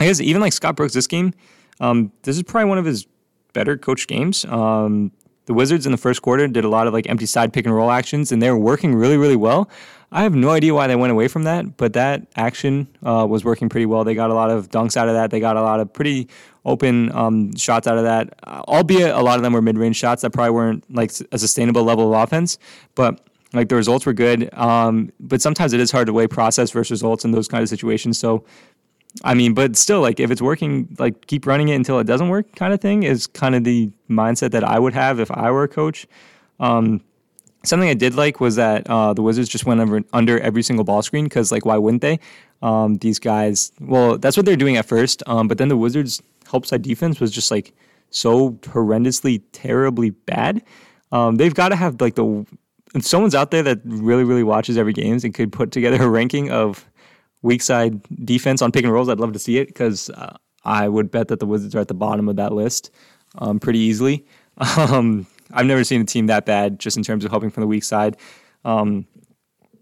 I 0.00 0.06
guess 0.06 0.20
even 0.20 0.42
like 0.42 0.52
Scott 0.52 0.76
Brooks 0.76 0.92
this 0.92 1.06
game, 1.06 1.32
um, 1.80 2.12
this 2.22 2.36
is 2.36 2.42
probably 2.42 2.68
one 2.68 2.78
of 2.78 2.84
his 2.84 3.06
better 3.52 3.78
coached 3.78 4.08
games. 4.08 4.44
Um, 4.44 5.12
the 5.46 5.54
Wizards 5.54 5.86
in 5.86 5.92
the 5.92 5.98
first 5.98 6.22
quarter 6.22 6.46
did 6.48 6.64
a 6.64 6.68
lot 6.68 6.86
of 6.86 6.92
like 6.92 7.08
empty 7.08 7.26
side 7.26 7.52
pick 7.52 7.66
and 7.66 7.74
roll 7.74 7.90
actions 7.90 8.32
and 8.32 8.42
they 8.42 8.50
were 8.50 8.58
working 8.58 8.94
really, 8.94 9.16
really 9.16 9.36
well. 9.36 9.70
I 10.14 10.22
have 10.22 10.34
no 10.36 10.50
idea 10.50 10.72
why 10.72 10.86
they 10.86 10.94
went 10.94 11.10
away 11.10 11.26
from 11.26 11.42
that, 11.42 11.76
but 11.76 11.94
that 11.94 12.28
action 12.36 12.86
uh, 13.02 13.26
was 13.28 13.44
working 13.44 13.68
pretty 13.68 13.84
well. 13.84 14.04
They 14.04 14.14
got 14.14 14.30
a 14.30 14.34
lot 14.34 14.48
of 14.48 14.70
dunks 14.70 14.96
out 14.96 15.08
of 15.08 15.14
that. 15.14 15.32
They 15.32 15.40
got 15.40 15.56
a 15.56 15.60
lot 15.60 15.80
of 15.80 15.92
pretty 15.92 16.28
open 16.64 17.10
um, 17.10 17.54
shots 17.56 17.88
out 17.88 17.98
of 17.98 18.04
that, 18.04 18.32
uh, 18.44 18.62
albeit 18.68 19.12
a 19.12 19.20
lot 19.20 19.38
of 19.38 19.42
them 19.42 19.52
were 19.52 19.60
mid 19.60 19.76
range 19.76 19.96
shots 19.96 20.22
that 20.22 20.30
probably 20.30 20.52
weren't 20.52 20.84
like 20.94 21.10
a 21.32 21.38
sustainable 21.38 21.82
level 21.82 22.14
of 22.14 22.22
offense. 22.22 22.58
But 22.94 23.26
like 23.54 23.68
the 23.68 23.74
results 23.74 24.06
were 24.06 24.12
good. 24.12 24.48
Um, 24.54 25.10
but 25.18 25.42
sometimes 25.42 25.72
it 25.72 25.80
is 25.80 25.90
hard 25.90 26.06
to 26.06 26.12
weigh 26.12 26.28
process 26.28 26.70
versus 26.70 26.92
results 26.92 27.24
in 27.24 27.32
those 27.32 27.48
kind 27.48 27.64
of 27.64 27.68
situations. 27.68 28.16
So, 28.16 28.44
I 29.24 29.34
mean, 29.34 29.52
but 29.52 29.74
still, 29.74 30.00
like 30.00 30.20
if 30.20 30.30
it's 30.30 30.40
working, 30.40 30.94
like 30.96 31.26
keep 31.26 31.44
running 31.44 31.70
it 31.70 31.74
until 31.74 31.98
it 31.98 32.06
doesn't 32.06 32.28
work, 32.28 32.54
kind 32.54 32.72
of 32.72 32.80
thing 32.80 33.02
is 33.02 33.26
kind 33.26 33.56
of 33.56 33.64
the 33.64 33.90
mindset 34.08 34.52
that 34.52 34.62
I 34.62 34.78
would 34.78 34.94
have 34.94 35.18
if 35.18 35.32
I 35.32 35.50
were 35.50 35.64
a 35.64 35.68
coach. 35.68 36.06
Um, 36.60 37.00
Something 37.64 37.88
I 37.88 37.94
did 37.94 38.14
like 38.14 38.40
was 38.40 38.56
that 38.56 38.88
uh, 38.88 39.14
the 39.14 39.22
Wizards 39.22 39.48
just 39.48 39.66
went 39.66 39.80
over, 39.80 40.02
under 40.12 40.38
every 40.40 40.62
single 40.62 40.84
ball 40.84 41.02
screen 41.02 41.24
because, 41.24 41.50
like, 41.50 41.64
why 41.64 41.76
wouldn't 41.76 42.02
they? 42.02 42.20
Um, 42.62 42.96
these 42.96 43.18
guys, 43.18 43.72
well, 43.80 44.18
that's 44.18 44.36
what 44.36 44.46
they're 44.46 44.56
doing 44.56 44.76
at 44.76 44.86
first. 44.86 45.22
Um, 45.26 45.48
but 45.48 45.58
then 45.58 45.68
the 45.68 45.76
Wizards' 45.76 46.22
help 46.50 46.66
side 46.66 46.82
defense 46.82 47.20
was 47.20 47.30
just 47.30 47.50
like 47.50 47.74
so 48.10 48.52
horrendously, 48.62 49.42
terribly 49.52 50.10
bad. 50.10 50.62
Um, 51.12 51.36
they've 51.36 51.54
got 51.54 51.70
to 51.70 51.76
have 51.76 52.00
like 52.00 52.14
the 52.14 52.46
if 52.94 53.04
someone's 53.04 53.34
out 53.34 53.50
there 53.50 53.62
that 53.62 53.80
really, 53.84 54.24
really 54.24 54.44
watches 54.44 54.78
every 54.78 54.92
games 54.92 55.24
and 55.24 55.34
could 55.34 55.52
put 55.52 55.72
together 55.72 56.02
a 56.02 56.08
ranking 56.08 56.50
of 56.50 56.88
weak 57.42 57.60
side 57.60 58.00
defense 58.24 58.62
on 58.62 58.72
pick 58.72 58.84
and 58.84 58.92
rolls. 58.92 59.08
I'd 59.08 59.20
love 59.20 59.32
to 59.32 59.38
see 59.38 59.58
it 59.58 59.66
because 59.66 60.10
uh, 60.10 60.36
I 60.64 60.88
would 60.88 61.10
bet 61.10 61.28
that 61.28 61.40
the 61.40 61.46
Wizards 61.46 61.74
are 61.74 61.80
at 61.80 61.88
the 61.88 61.94
bottom 61.94 62.28
of 62.28 62.36
that 62.36 62.52
list 62.52 62.90
um, 63.38 63.58
pretty 63.60 63.80
easily. 63.80 64.24
Um, 64.76 65.26
I've 65.52 65.66
never 65.66 65.84
seen 65.84 66.00
a 66.00 66.04
team 66.04 66.26
that 66.26 66.46
bad 66.46 66.78
just 66.78 66.96
in 66.96 67.02
terms 67.02 67.24
of 67.24 67.30
helping 67.30 67.50
from 67.50 67.60
the 67.60 67.66
weak 67.66 67.84
side. 67.84 68.16
Um, 68.64 69.06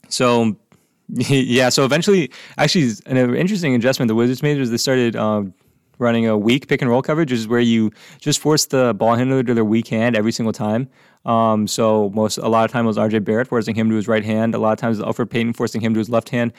so 0.09 0.57
yeah, 1.09 1.68
so 1.68 1.85
eventually, 1.85 2.31
actually, 2.57 2.92
an 3.07 3.35
interesting 3.35 3.75
adjustment 3.75 4.09
the 4.09 4.14
Wizards 4.14 4.42
made 4.42 4.59
was 4.59 4.70
they 4.70 4.77
started 4.77 5.14
um, 5.14 5.53
running 5.98 6.27
a 6.27 6.38
weak 6.38 6.68
pick 6.68 6.81
and 6.81 6.90
roll 6.90 7.03
coverage, 7.03 7.31
which 7.31 7.40
is 7.40 7.48
where 7.48 7.61
you 7.61 7.90
just 8.18 8.40
force 8.40 8.66
the 8.66 8.94
ball 8.94 9.14
handler 9.14 9.42
to 9.42 9.55
their 9.55 9.64
weak 9.64 9.88
hand 9.88 10.16
every 10.16 10.33
single 10.33 10.53
time. 10.53 10.88
Um, 11.25 11.66
so 11.66 12.11
most 12.11 12.38
a 12.38 12.48
lot 12.48 12.64
of 12.64 12.70
time 12.72 12.87
was 12.87 12.96
RJ 12.96 13.25
Barrett 13.25 13.48
forcing 13.48 13.75
him 13.75 13.90
to 13.90 13.96
his 13.96 14.09
right 14.09 14.25
hand. 14.25 14.55
A 14.55 14.59
lot 14.59 14.72
of 14.72 14.79
times 14.79 14.98
Elfrid 14.98 15.31
Payton 15.31 15.53
forcing 15.53 15.81
him 15.81 15.92
to 15.94 15.98
his 15.98 16.09
left 16.09 16.31
hand. 16.31 16.53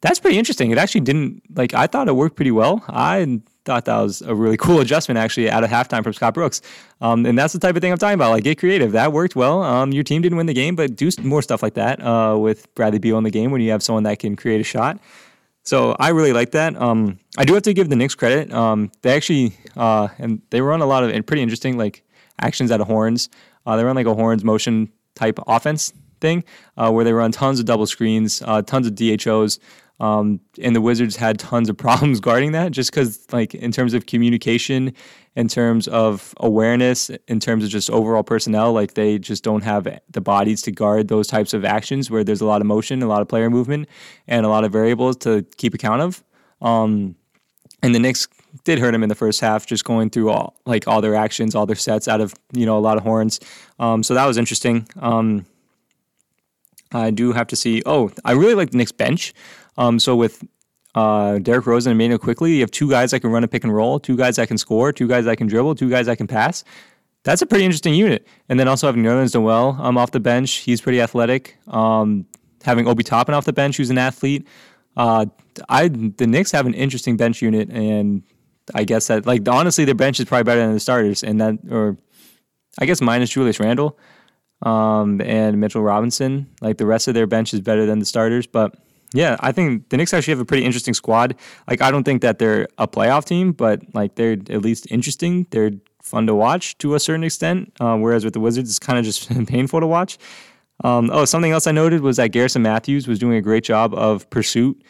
That's 0.00 0.20
pretty 0.20 0.38
interesting. 0.38 0.70
It 0.70 0.78
actually 0.78 1.00
didn't 1.02 1.42
like 1.56 1.74
I 1.74 1.86
thought 1.86 2.08
it 2.08 2.14
worked 2.14 2.36
pretty 2.36 2.52
well. 2.52 2.84
I 2.88 3.40
thought 3.68 3.84
that 3.84 4.00
was 4.00 4.22
a 4.22 4.34
really 4.34 4.56
cool 4.56 4.80
adjustment 4.80 5.18
actually 5.18 5.50
out 5.50 5.62
of 5.62 5.68
halftime 5.68 6.02
from 6.02 6.14
Scott 6.14 6.32
Brooks. 6.32 6.62
Um, 7.02 7.26
and 7.26 7.38
that's 7.38 7.52
the 7.52 7.58
type 7.58 7.76
of 7.76 7.82
thing 7.82 7.92
I'm 7.92 7.98
talking 7.98 8.14
about. 8.14 8.30
Like 8.30 8.44
get 8.44 8.58
creative. 8.58 8.92
That 8.92 9.12
worked 9.12 9.36
well. 9.36 9.62
Um, 9.62 9.92
your 9.92 10.04
team 10.04 10.22
didn't 10.22 10.38
win 10.38 10.46
the 10.46 10.54
game, 10.54 10.74
but 10.74 10.96
do 10.96 11.10
more 11.22 11.42
stuff 11.42 11.62
like 11.62 11.74
that 11.74 12.02
uh, 12.02 12.38
with 12.38 12.74
Bradley 12.74 12.98
Beal 12.98 13.18
in 13.18 13.24
the 13.24 13.30
game 13.30 13.50
when 13.50 13.60
you 13.60 13.70
have 13.70 13.82
someone 13.82 14.04
that 14.04 14.18
can 14.20 14.36
create 14.36 14.60
a 14.60 14.64
shot. 14.64 14.98
So 15.64 15.94
I 16.00 16.08
really 16.08 16.32
like 16.32 16.52
that. 16.52 16.80
Um, 16.80 17.18
I 17.36 17.44
do 17.44 17.52
have 17.52 17.62
to 17.64 17.74
give 17.74 17.90
the 17.90 17.96
Knicks 17.96 18.14
credit. 18.14 18.50
Um, 18.54 18.90
they 19.02 19.14
actually 19.14 19.54
uh, 19.76 20.08
and 20.16 20.40
they 20.48 20.62
run 20.62 20.80
a 20.80 20.86
lot 20.86 21.04
of 21.04 21.26
pretty 21.26 21.42
interesting 21.42 21.76
like 21.76 22.02
actions 22.40 22.72
out 22.72 22.80
of 22.80 22.86
horns. 22.86 23.28
Uh, 23.66 23.76
they 23.76 23.84
run 23.84 23.96
like 23.96 24.06
a 24.06 24.14
horns 24.14 24.42
motion 24.42 24.90
type 25.14 25.38
offense 25.46 25.92
thing 26.22 26.42
uh, 26.78 26.90
where 26.90 27.04
they 27.04 27.12
run 27.12 27.32
tons 27.32 27.60
of 27.60 27.66
double 27.66 27.86
screens, 27.86 28.42
uh, 28.46 28.62
tons 28.62 28.86
of 28.86 28.94
DHOs. 28.94 29.60
Um, 30.00 30.40
and 30.62 30.76
the 30.76 30.80
Wizards 30.80 31.16
had 31.16 31.38
tons 31.38 31.68
of 31.68 31.76
problems 31.86 32.20
guarding 32.20 32.52
that 32.52 32.72
just 32.72 32.90
because, 32.90 33.26
like, 33.32 33.54
in 33.54 33.72
terms 33.72 33.94
of 33.94 34.06
communication, 34.06 34.92
in 35.34 35.48
terms 35.48 35.88
of 35.88 36.34
awareness, 36.38 37.10
in 37.26 37.40
terms 37.40 37.64
of 37.64 37.70
just 37.70 37.90
overall 37.90 38.22
personnel, 38.22 38.72
like, 38.72 38.94
they 38.94 39.18
just 39.18 39.42
don't 39.42 39.62
have 39.62 39.88
the 40.10 40.20
bodies 40.20 40.62
to 40.62 40.70
guard 40.70 41.08
those 41.08 41.26
types 41.26 41.52
of 41.52 41.64
actions 41.64 42.10
where 42.10 42.22
there's 42.22 42.40
a 42.40 42.46
lot 42.46 42.60
of 42.60 42.66
motion, 42.66 43.02
a 43.02 43.08
lot 43.08 43.22
of 43.22 43.28
player 43.28 43.50
movement, 43.50 43.88
and 44.26 44.46
a 44.46 44.48
lot 44.48 44.64
of 44.64 44.72
variables 44.72 45.16
to 45.18 45.44
keep 45.56 45.74
account 45.74 46.00
of. 46.02 46.22
Um, 46.60 47.16
and 47.82 47.94
the 47.94 47.98
Knicks 47.98 48.26
did 48.64 48.78
hurt 48.78 48.94
him 48.94 49.02
in 49.02 49.08
the 49.08 49.14
first 49.14 49.40
half, 49.40 49.66
just 49.66 49.84
going 49.84 50.10
through 50.10 50.30
all 50.30 50.54
like 50.66 50.88
all 50.88 51.00
their 51.00 51.14
actions, 51.14 51.54
all 51.54 51.66
their 51.66 51.76
sets 51.76 52.08
out 52.08 52.20
of 52.20 52.34
you 52.52 52.66
know 52.66 52.76
a 52.76 52.80
lot 52.80 52.96
of 52.96 53.02
horns. 53.02 53.40
Um, 53.78 54.02
so 54.02 54.14
that 54.14 54.26
was 54.26 54.36
interesting. 54.36 54.88
Um, 54.96 55.46
I 56.92 57.10
do 57.10 57.32
have 57.32 57.46
to 57.48 57.56
see. 57.56 57.82
Oh, 57.86 58.10
I 58.24 58.32
really 58.32 58.54
like 58.54 58.70
the 58.70 58.78
Knicks 58.78 58.92
bench. 58.92 59.34
Um, 59.78 59.98
so 59.98 60.14
with 60.16 60.44
uh, 60.94 61.38
Derrick 61.38 61.66
Rose 61.66 61.86
and 61.86 61.92
Immanuel 61.92 62.18
Quickley, 62.18 62.54
you 62.54 62.60
have 62.60 62.70
two 62.70 62.90
guys 62.90 63.12
that 63.12 63.20
can 63.20 63.30
run 63.30 63.44
a 63.44 63.48
pick 63.48 63.64
and 63.64 63.74
roll, 63.74 63.98
two 63.98 64.16
guys 64.16 64.36
that 64.36 64.48
can 64.48 64.58
score, 64.58 64.92
two 64.92 65.08
guys 65.08 65.24
that 65.24 65.38
can 65.38 65.46
dribble, 65.46 65.76
two 65.76 65.88
guys 65.88 66.06
that 66.06 66.18
can 66.18 66.26
pass. 66.26 66.64
That's 67.24 67.40
a 67.40 67.46
pretty 67.46 67.64
interesting 67.64 67.94
unit. 67.94 68.26
And 68.48 68.58
then 68.60 68.68
also 68.68 68.86
having 68.86 69.02
Nerlens 69.02 69.34
Noel 69.34 69.76
um, 69.80 69.96
off 69.96 70.10
the 70.10 70.20
bench, 70.20 70.56
he's 70.56 70.80
pretty 70.80 71.00
athletic. 71.00 71.56
Um, 71.68 72.26
having 72.64 72.86
Obi 72.88 73.04
Toppin 73.04 73.34
off 73.34 73.44
the 73.44 73.52
bench, 73.52 73.76
who's 73.76 73.90
an 73.90 73.98
athlete. 73.98 74.46
Uh, 74.96 75.26
I 75.68 75.88
the 75.88 76.26
Knicks 76.26 76.50
have 76.52 76.66
an 76.66 76.74
interesting 76.74 77.16
bench 77.16 77.40
unit, 77.40 77.70
and 77.70 78.22
I 78.74 78.84
guess 78.84 79.06
that 79.06 79.26
like 79.26 79.48
honestly, 79.48 79.84
their 79.84 79.94
bench 79.94 80.18
is 80.18 80.26
probably 80.26 80.44
better 80.44 80.60
than 80.60 80.72
the 80.72 80.80
starters, 80.80 81.22
and 81.22 81.40
that 81.40 81.58
or 81.70 81.96
I 82.80 82.86
guess 82.86 83.00
minus 83.00 83.30
Julius 83.30 83.60
Randle 83.60 83.98
um, 84.62 85.20
and 85.20 85.60
Mitchell 85.60 85.82
Robinson. 85.82 86.48
Like 86.60 86.78
the 86.78 86.86
rest 86.86 87.06
of 87.06 87.14
their 87.14 87.26
bench 87.26 87.54
is 87.54 87.60
better 87.60 87.86
than 87.86 88.00
the 88.00 88.04
starters, 88.04 88.46
but 88.46 88.74
yeah, 89.14 89.36
I 89.40 89.52
think 89.52 89.88
the 89.88 89.96
Knicks 89.96 90.12
actually 90.12 90.32
have 90.32 90.40
a 90.40 90.44
pretty 90.44 90.64
interesting 90.64 90.94
squad. 90.94 91.34
Like, 91.68 91.80
I 91.80 91.90
don't 91.90 92.04
think 92.04 92.22
that 92.22 92.38
they're 92.38 92.68
a 92.76 92.86
playoff 92.86 93.24
team, 93.24 93.52
but 93.52 93.82
like 93.94 94.16
they're 94.16 94.32
at 94.32 94.62
least 94.62 94.90
interesting. 94.90 95.46
They're 95.50 95.72
fun 96.02 96.26
to 96.26 96.34
watch 96.34 96.76
to 96.78 96.94
a 96.94 97.00
certain 97.00 97.24
extent. 97.24 97.72
Uh, 97.80 97.96
whereas 97.96 98.24
with 98.24 98.34
the 98.34 98.40
Wizards, 98.40 98.70
it's 98.70 98.78
kind 98.78 98.98
of 98.98 99.04
just 99.04 99.28
painful 99.46 99.80
to 99.80 99.86
watch. 99.86 100.18
Um, 100.84 101.10
oh, 101.12 101.24
something 101.24 101.52
else 101.52 101.66
I 101.66 101.72
noted 101.72 102.02
was 102.02 102.18
that 102.18 102.28
Garrison 102.28 102.62
Matthews 102.62 103.08
was 103.08 103.18
doing 103.18 103.36
a 103.36 103.42
great 103.42 103.64
job 103.64 103.94
of 103.94 104.28
pursuit 104.30 104.80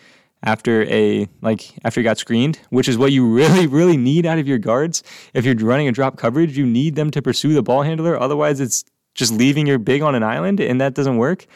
after 0.42 0.84
a 0.84 1.26
like 1.40 1.72
after 1.84 2.00
he 2.00 2.04
got 2.04 2.18
screened, 2.18 2.58
which 2.70 2.88
is 2.88 2.98
what 2.98 3.12
you 3.12 3.26
really 3.34 3.66
really 3.66 3.96
need 3.96 4.26
out 4.26 4.38
of 4.38 4.46
your 4.46 4.58
guards. 4.58 5.02
If 5.34 5.44
you're 5.44 5.56
running 5.56 5.88
a 5.88 5.92
drop 5.92 6.16
coverage, 6.16 6.56
you 6.56 6.66
need 6.66 6.94
them 6.94 7.10
to 7.12 7.22
pursue 7.22 7.54
the 7.54 7.62
ball 7.62 7.82
handler. 7.82 8.20
Otherwise, 8.20 8.60
it's 8.60 8.84
just 9.14 9.32
leaving 9.32 9.66
your 9.66 9.78
big 9.78 10.02
on 10.02 10.14
an 10.14 10.22
island, 10.22 10.60
and 10.60 10.80
that 10.80 10.94
doesn't 10.94 11.16
work. 11.16 11.46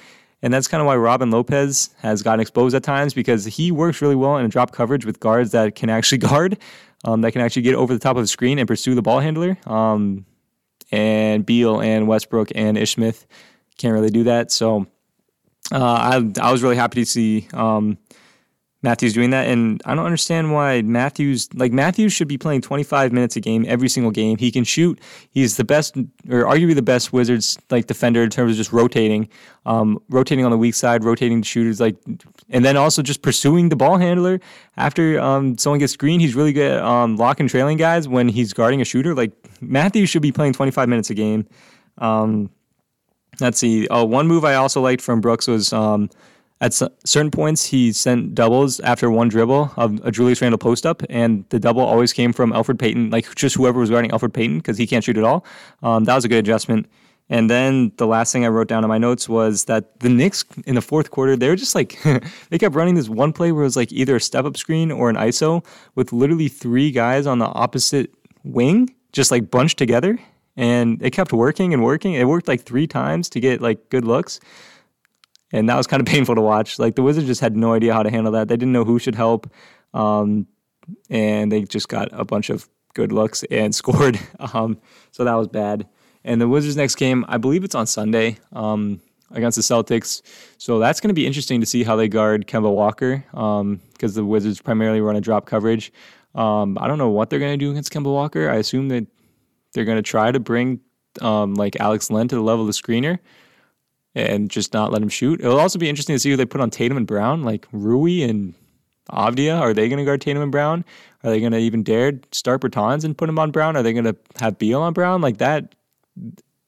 And 0.43 0.53
that's 0.53 0.67
kind 0.67 0.81
of 0.81 0.87
why 0.87 0.97
Robin 0.97 1.31
Lopez 1.31 1.91
has 2.01 2.23
gotten 2.23 2.41
exposed 2.41 2.75
at 2.75 2.83
times 2.83 3.15
because 3.15 3.45
he 3.45 3.71
works 3.71 4.03
really 4.03 4.17
well 4.17 4.37
in 4.37 4.45
a 4.45 4.49
drop 4.49 4.73
coverage 4.73 5.07
with 5.07 5.21
guards 5.21 5.53
that 5.53 5.77
can 5.77 5.89
actually 5.89 6.19
guard, 6.31 6.59
um, 7.05 7.21
that 7.21 7.33
can 7.33 7.41
actually 7.41 7.63
get 7.63 7.75
over 7.75 7.95
the 7.95 8.01
top 8.01 8.17
of 8.17 8.23
the 8.23 8.29
screen 8.29 8.59
and 8.59 8.67
pursue 8.67 8.95
the 8.95 9.03
ball 9.03 9.21
handler. 9.21 9.57
Um, 9.67 10.27
and 10.91 11.47
Beal 11.47 11.81
and 11.81 12.07
Westbrook 12.07 12.51
and 12.55 12.77
Ish 12.77 12.95
Smith 12.95 13.27
can't 13.79 13.95
really 13.95 14.11
do 14.11 14.25
that. 14.25 14.53
So 14.53 14.87
uh, 15.71 15.79
I 15.79 16.33
I 16.41 16.53
was 16.53 16.63
really 16.63 16.77
happy 16.77 17.03
to 17.03 17.07
see 17.07 17.49
um, 17.55 17.97
Matthews 18.83 19.13
doing 19.13 19.31
that, 19.31 19.47
and 19.47 19.81
I 19.85 19.95
don't 19.95 20.05
understand 20.05 20.53
why 20.53 20.83
Matthews 20.83 21.49
like 21.55 21.73
Matthews 21.73 22.13
should 22.13 22.27
be 22.27 22.37
playing 22.37 22.63
25 22.63 23.13
minutes 23.13 23.37
a 23.37 23.41
game 23.41 23.65
every 23.69 23.89
single 23.89 24.11
game. 24.11 24.37
He 24.39 24.51
can 24.51 24.65
shoot. 24.65 25.01
He's 25.31 25.57
the 25.57 25.65
best, 25.65 25.97
or 25.97 26.45
arguably 26.45 26.75
the 26.75 26.83
best 26.83 27.13
Wizards 27.13 27.59
like 27.71 27.87
defender 27.87 28.25
in 28.25 28.31
terms 28.31 28.51
of 28.51 28.57
just 28.57 28.73
rotating, 28.73 29.29
um, 29.67 30.03
rotating 30.09 30.45
on 30.45 30.51
the 30.51 30.59
weak 30.59 30.75
side, 30.75 31.05
rotating 31.05 31.41
the 31.41 31.47
shooters, 31.47 31.81
like, 31.81 31.95
and 32.51 32.65
then 32.65 32.77
also 32.77 33.03
just 33.03 33.23
pursuing 33.23 33.69
the 33.69 33.77
ball 33.77 33.99
handler 33.99 34.41
after 34.77 35.21
um, 35.21 35.57
someone 35.59 35.79
gets 35.79 35.93
screened. 35.93 36.21
He's 36.21 36.35
really 36.35 36.53
good 36.53 36.73
at 36.73 36.83
um, 36.83 37.17
locking 37.17 37.47
trailing 37.47 37.79
guys 37.79 38.09
when 38.09 38.29
he's 38.29 38.53
guarding 38.53 38.81
a 38.81 38.85
shooter. 38.85 39.15
Like 39.15 39.31
Matthews 39.61 40.11
should 40.11 40.23
be 40.23 40.33
playing 40.33 40.55
25 40.55 40.89
minutes 40.89 41.09
a 41.09 41.15
game. 41.15 41.47
Um, 41.99 42.51
let's 43.41 43.59
see. 43.59 43.87
Oh, 43.89 44.05
one 44.05 44.27
move 44.27 44.45
I 44.45 44.57
also 44.57 44.81
liked 44.81 45.03
from 45.03 45.21
Brooks 45.21 45.47
was 45.47 45.73
um, 45.73 46.11
at 46.63 46.73
certain 46.73 47.31
points 47.33 47.65
he 47.65 47.93
sent 47.93 48.37
doubles 48.37 48.79
after 48.81 49.11
one 49.11 49.29
dribble 49.29 49.73
of 49.77 50.01
a 50.05 50.13
Julius 50.13 50.41
Randle 50.41 50.59
post 50.59 50.87
up, 50.87 51.03
and 51.11 51.45
the 51.49 51.59
double 51.59 51.83
always 51.83 52.13
came 52.13 52.33
from 52.33 52.53
Elfrid 52.53 52.79
Payton, 52.79 53.11
like 53.11 53.35
just 53.35 53.57
whoever 53.57 53.81
was 53.81 53.91
guarding 53.91 54.13
Elfrid 54.13 54.33
Payton 54.33 54.59
because 54.59 54.79
he 54.79 54.87
can't 54.87 55.03
shoot 55.03 55.19
at 55.19 55.25
all. 55.25 55.45
Um, 55.83 56.05
that 56.05 56.15
was 56.15 56.25
a 56.25 56.29
good 56.29 56.39
adjustment. 56.39 56.87
And 57.29 57.51
then 57.51 57.91
the 57.97 58.07
last 58.07 58.33
thing 58.33 58.45
I 58.45 58.49
wrote 58.49 58.69
down 58.69 58.85
in 58.85 58.89
my 58.89 58.99
notes 58.99 59.29
was 59.29 59.65
that 59.65 59.99
the 60.01 60.09
Knicks 60.09 60.45
in 60.65 60.77
the 60.77 60.83
fourth 60.83 61.11
quarter, 61.11 61.35
they 61.35 61.49
were 61.49 61.57
just 61.57 61.75
like, 61.75 61.99
they 62.51 62.59
kept 62.59 62.77
running 62.77 62.95
this 62.95 63.09
one 63.09 63.33
play 63.33 63.51
where 63.51 63.63
it 63.63 63.67
was 63.67 63.77
like 63.77 63.91
either 63.91 64.17
a 64.17 64.21
step 64.21 64.45
up 64.45 64.57
screen 64.57 64.93
or 64.93 65.11
an 65.11 65.17
ISO 65.17 65.65
with 65.97 66.13
literally 66.13 66.49
three 66.49 66.93
guys 66.93 67.27
on 67.27 67.41
the 67.41 67.47
opposite 67.47 68.15
wing, 68.45 68.95
just 69.13 69.33
like 69.33 69.51
bunched 69.51 69.79
together 69.79 70.17
and 70.57 71.03
it 71.03 71.11
kept 71.11 71.33
working 71.33 71.73
and 71.73 71.83
working. 71.83 72.15
It 72.15 72.29
worked 72.29 72.47
like 72.47 72.63
three 72.63 72.87
times 72.87 73.29
to 73.31 73.41
get 73.41 73.61
like 73.61 73.89
good 73.89 74.05
looks. 74.05 74.39
And 75.53 75.69
that 75.69 75.77
was 75.77 75.87
kind 75.87 76.01
of 76.01 76.07
painful 76.13 76.35
to 76.35 76.41
watch. 76.41 76.79
Like 76.79 76.97
the 76.97 77.03
Wizards 77.03 77.27
just 77.27 77.41
had 77.41 77.57
no 77.57 77.75
idea 77.75 77.93
how 77.93 78.03
to 78.03 78.11
handle 78.11 78.33
that. 78.33 78.49
They 78.49 78.57
didn't 78.57 78.73
know 78.73 78.85
who 78.85 78.99
should 78.99 79.15
help. 79.15 79.51
Um, 79.95 80.47
and 81.11 81.53
they 81.53 81.63
just 81.63 81.89
got 81.89 82.09
a 82.13 82.25
bunch 82.25 82.51
of 82.51 82.69
good 82.95 83.13
looks 83.13 83.45
and 83.45 83.75
scored. 83.83 84.19
Um, 84.53 84.79
so 85.11 85.25
that 85.25 85.35
was 85.35 85.49
bad. 85.49 85.87
And 86.25 86.41
the 86.41 86.49
Wizards' 86.49 86.77
next 86.77 86.95
game, 86.97 87.25
I 87.29 87.37
believe 87.37 87.65
it's 87.65 87.75
on 87.75 87.87
Sunday 87.87 88.39
um, 88.53 89.01
against 89.33 89.57
the 89.57 89.63
Celtics. 89.63 90.23
So 90.57 90.79
that's 90.79 91.01
going 91.01 91.09
to 91.09 91.15
be 91.15 91.27
interesting 91.27 91.61
to 91.61 91.67
see 91.67 91.83
how 91.83 91.97
they 91.97 92.09
guard 92.09 92.47
Kemba 92.47 92.73
Walker 92.73 93.25
because 93.31 93.61
um, 93.61 93.81
the 93.99 94.25
Wizards 94.25 94.61
primarily 94.61 95.01
run 95.01 95.17
a 95.17 95.21
drop 95.21 95.47
coverage. 95.47 95.93
Um, 96.35 96.79
I 96.81 96.87
don't 96.87 96.99
know 96.99 97.11
what 97.11 97.29
they're 97.29 97.41
going 97.41 97.59
to 97.59 97.65
do 97.65 97.71
against 97.71 97.93
Kemba 97.93 98.13
Walker. 98.13 98.49
I 98.49 98.57
assume 98.57 98.89
that 98.89 99.07
they're 99.73 99.85
going 99.85 99.99
to 99.99 100.03
try 100.03 100.31
to 100.31 100.41
bring 100.41 100.81
um, 101.21 101.55
like 101.55 101.77
Alex 101.81 102.11
Len 102.11 102.29
to 102.29 102.37
the 102.37 102.43
level 102.43 102.63
of 102.63 102.69
the 102.69 102.81
screener 102.81 103.19
and 104.15 104.51
just 104.51 104.73
not 104.73 104.93
let 104.93 105.03
him 105.03 105.09
shoot. 105.09 105.41
It'll 105.41 105.61
also 105.61 105.79
be 105.79 105.89
interesting 105.89 106.15
to 106.15 106.21
see 106.21 106.31
who 106.31 106.37
they 106.37 106.45
put 106.45 106.61
on 106.61 106.71
Tatum 106.71 106.97
and 106.97 107.07
Brown, 107.07 107.43
like 107.43 107.67
Rui 107.73 108.23
and 108.23 108.55
Avdija. 109.11 109.61
Are 109.61 109.75
they 109.75 109.89
going 109.89 109.99
to 109.99 110.05
guard 110.05 110.21
Tatum 110.21 110.43
and 110.43 110.53
Brown? 110.53 110.85
Are 111.25 111.31
they 111.31 111.41
going 111.41 111.53
to 111.53 111.59
even 111.59 111.83
dare 111.83 112.21
start 112.33 112.61
Bertans 112.61 113.05
and 113.05 113.17
put 113.17 113.29
him 113.29 113.39
on 113.39 113.51
Brown? 113.51 113.77
Are 113.77 113.83
they 113.83 113.93
going 113.93 114.05
to 114.05 114.17
have 114.39 114.59
Beal 114.59 114.83
on 114.83 114.93
Brown 114.93 115.21
like 115.21 115.39
that? 115.39 115.75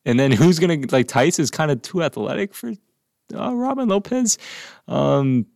And 0.04 0.18
then 0.18 0.32
who's 0.32 0.58
going 0.58 0.82
to 0.82 0.94
like 0.94 1.08
Theis 1.08 1.38
is 1.38 1.50
kind 1.50 1.70
of 1.70 1.82
too 1.82 2.02
athletic 2.02 2.54
for 2.54 2.72
uh, 3.34 3.54
Robin 3.54 3.88
Lopez. 3.88 4.38
Um, 4.88 5.46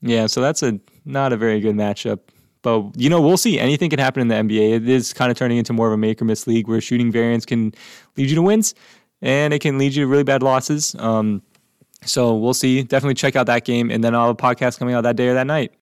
yeah, 0.00 0.26
so 0.26 0.40
that's 0.40 0.62
a 0.62 0.80
not 1.04 1.32
a 1.32 1.36
very 1.36 1.60
good 1.60 1.76
matchup. 1.76 2.20
But 2.62 2.92
you 2.96 3.10
know, 3.10 3.20
we'll 3.20 3.36
see. 3.36 3.58
Anything 3.58 3.90
can 3.90 3.98
happen 3.98 4.20
in 4.20 4.28
the 4.28 4.34
NBA. 4.34 4.76
It 4.76 4.88
is 4.88 5.12
kind 5.12 5.30
of 5.30 5.36
turning 5.36 5.58
into 5.58 5.72
more 5.72 5.88
of 5.88 5.92
a 5.92 5.96
make 5.96 6.22
or 6.22 6.24
miss 6.24 6.46
league 6.46 6.68
where 6.68 6.80
shooting 6.80 7.10
variance 7.10 7.44
can 7.44 7.74
lead 8.16 8.30
you 8.30 8.36
to 8.36 8.42
wins, 8.42 8.74
and 9.22 9.54
it 9.54 9.60
can 9.60 9.78
lead 9.78 9.94
you 9.94 10.04
to 10.04 10.06
really 10.06 10.24
bad 10.24 10.42
losses. 10.42 10.94
Um, 10.98 11.42
so 12.04 12.36
we'll 12.36 12.54
see. 12.54 12.82
Definitely 12.82 13.14
check 13.14 13.36
out 13.36 13.46
that 13.46 13.64
game, 13.64 13.90
and 13.90 14.02
then 14.02 14.14
I'll 14.14 14.26
have 14.26 14.34
a 14.34 14.36
podcast 14.36 14.78
coming 14.78 14.94
out 14.94 15.02
that 15.02 15.16
day 15.16 15.28
or 15.28 15.34
that 15.34 15.46
night. 15.46 15.72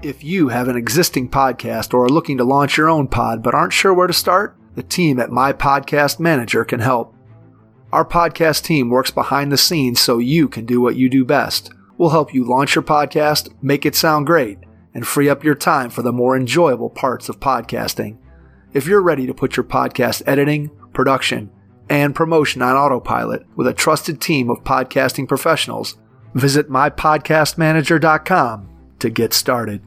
If 0.00 0.22
you 0.22 0.48
have 0.48 0.68
an 0.68 0.76
existing 0.76 1.28
podcast 1.30 1.92
or 1.92 2.04
are 2.04 2.08
looking 2.08 2.38
to 2.38 2.44
launch 2.44 2.76
your 2.76 2.88
own 2.88 3.08
pod 3.08 3.42
but 3.42 3.54
aren't 3.54 3.72
sure 3.72 3.92
where 3.92 4.06
to 4.06 4.12
start, 4.12 4.56
the 4.76 4.82
team 4.84 5.18
at 5.18 5.30
My 5.30 5.52
Podcast 5.52 6.20
Manager 6.20 6.64
can 6.64 6.78
help. 6.78 7.16
Our 7.90 8.04
podcast 8.04 8.62
team 8.62 8.90
works 8.90 9.10
behind 9.10 9.50
the 9.50 9.56
scenes 9.56 9.98
so 9.98 10.18
you 10.18 10.46
can 10.46 10.66
do 10.66 10.80
what 10.80 10.94
you 10.94 11.08
do 11.08 11.24
best 11.24 11.72
We'll 11.98 12.10
help 12.10 12.32
you 12.32 12.44
launch 12.44 12.76
your 12.76 12.84
podcast, 12.84 13.52
make 13.60 13.84
it 13.84 13.96
sound 13.96 14.26
great, 14.26 14.58
and 14.94 15.04
free 15.04 15.28
up 15.28 15.42
your 15.42 15.56
time 15.56 15.90
for 15.90 16.02
the 16.02 16.12
more 16.12 16.36
enjoyable 16.36 16.90
parts 16.90 17.28
of 17.28 17.40
podcasting. 17.40 18.18
If 18.72 18.86
you're 18.86 19.02
ready 19.02 19.26
to 19.26 19.34
put 19.34 19.56
your 19.56 19.64
podcast 19.64 20.22
editing, 20.26 20.70
production, 20.92 21.50
and 21.88 22.14
promotion 22.14 22.60
on 22.60 22.76
autopilot 22.76 23.46
with 23.56 23.66
a 23.66 23.72
trusted 23.72 24.20
team 24.20 24.50
of 24.50 24.62
podcasting 24.62 25.26
professionals, 25.26 25.96
visit 26.34 26.68
mypodcastmanager.com 26.68 28.68
to 28.98 29.10
get 29.10 29.32
started. 29.32 29.80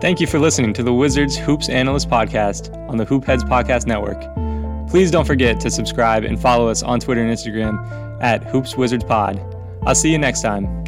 Thank 0.00 0.20
you 0.20 0.28
for 0.28 0.38
listening 0.38 0.72
to 0.74 0.84
the 0.84 0.94
Wizards 0.94 1.36
Hoops 1.36 1.68
Analyst 1.68 2.08
Podcast 2.08 2.72
on 2.88 2.98
the 2.98 3.04
Hoopheads 3.04 3.42
Podcast 3.42 3.88
Network. 3.88 4.20
Please 4.88 5.10
don't 5.10 5.26
forget 5.26 5.58
to 5.60 5.72
subscribe 5.72 6.22
and 6.22 6.40
follow 6.40 6.68
us 6.68 6.84
on 6.84 7.00
Twitter 7.00 7.20
and 7.20 7.36
Instagram 7.36 8.22
at 8.22 8.44
Hoops 8.44 8.76
Wizards 8.76 9.02
Pod. 9.02 9.40
I'll 9.84 9.96
see 9.96 10.12
you 10.12 10.18
next 10.18 10.42
time. 10.42 10.84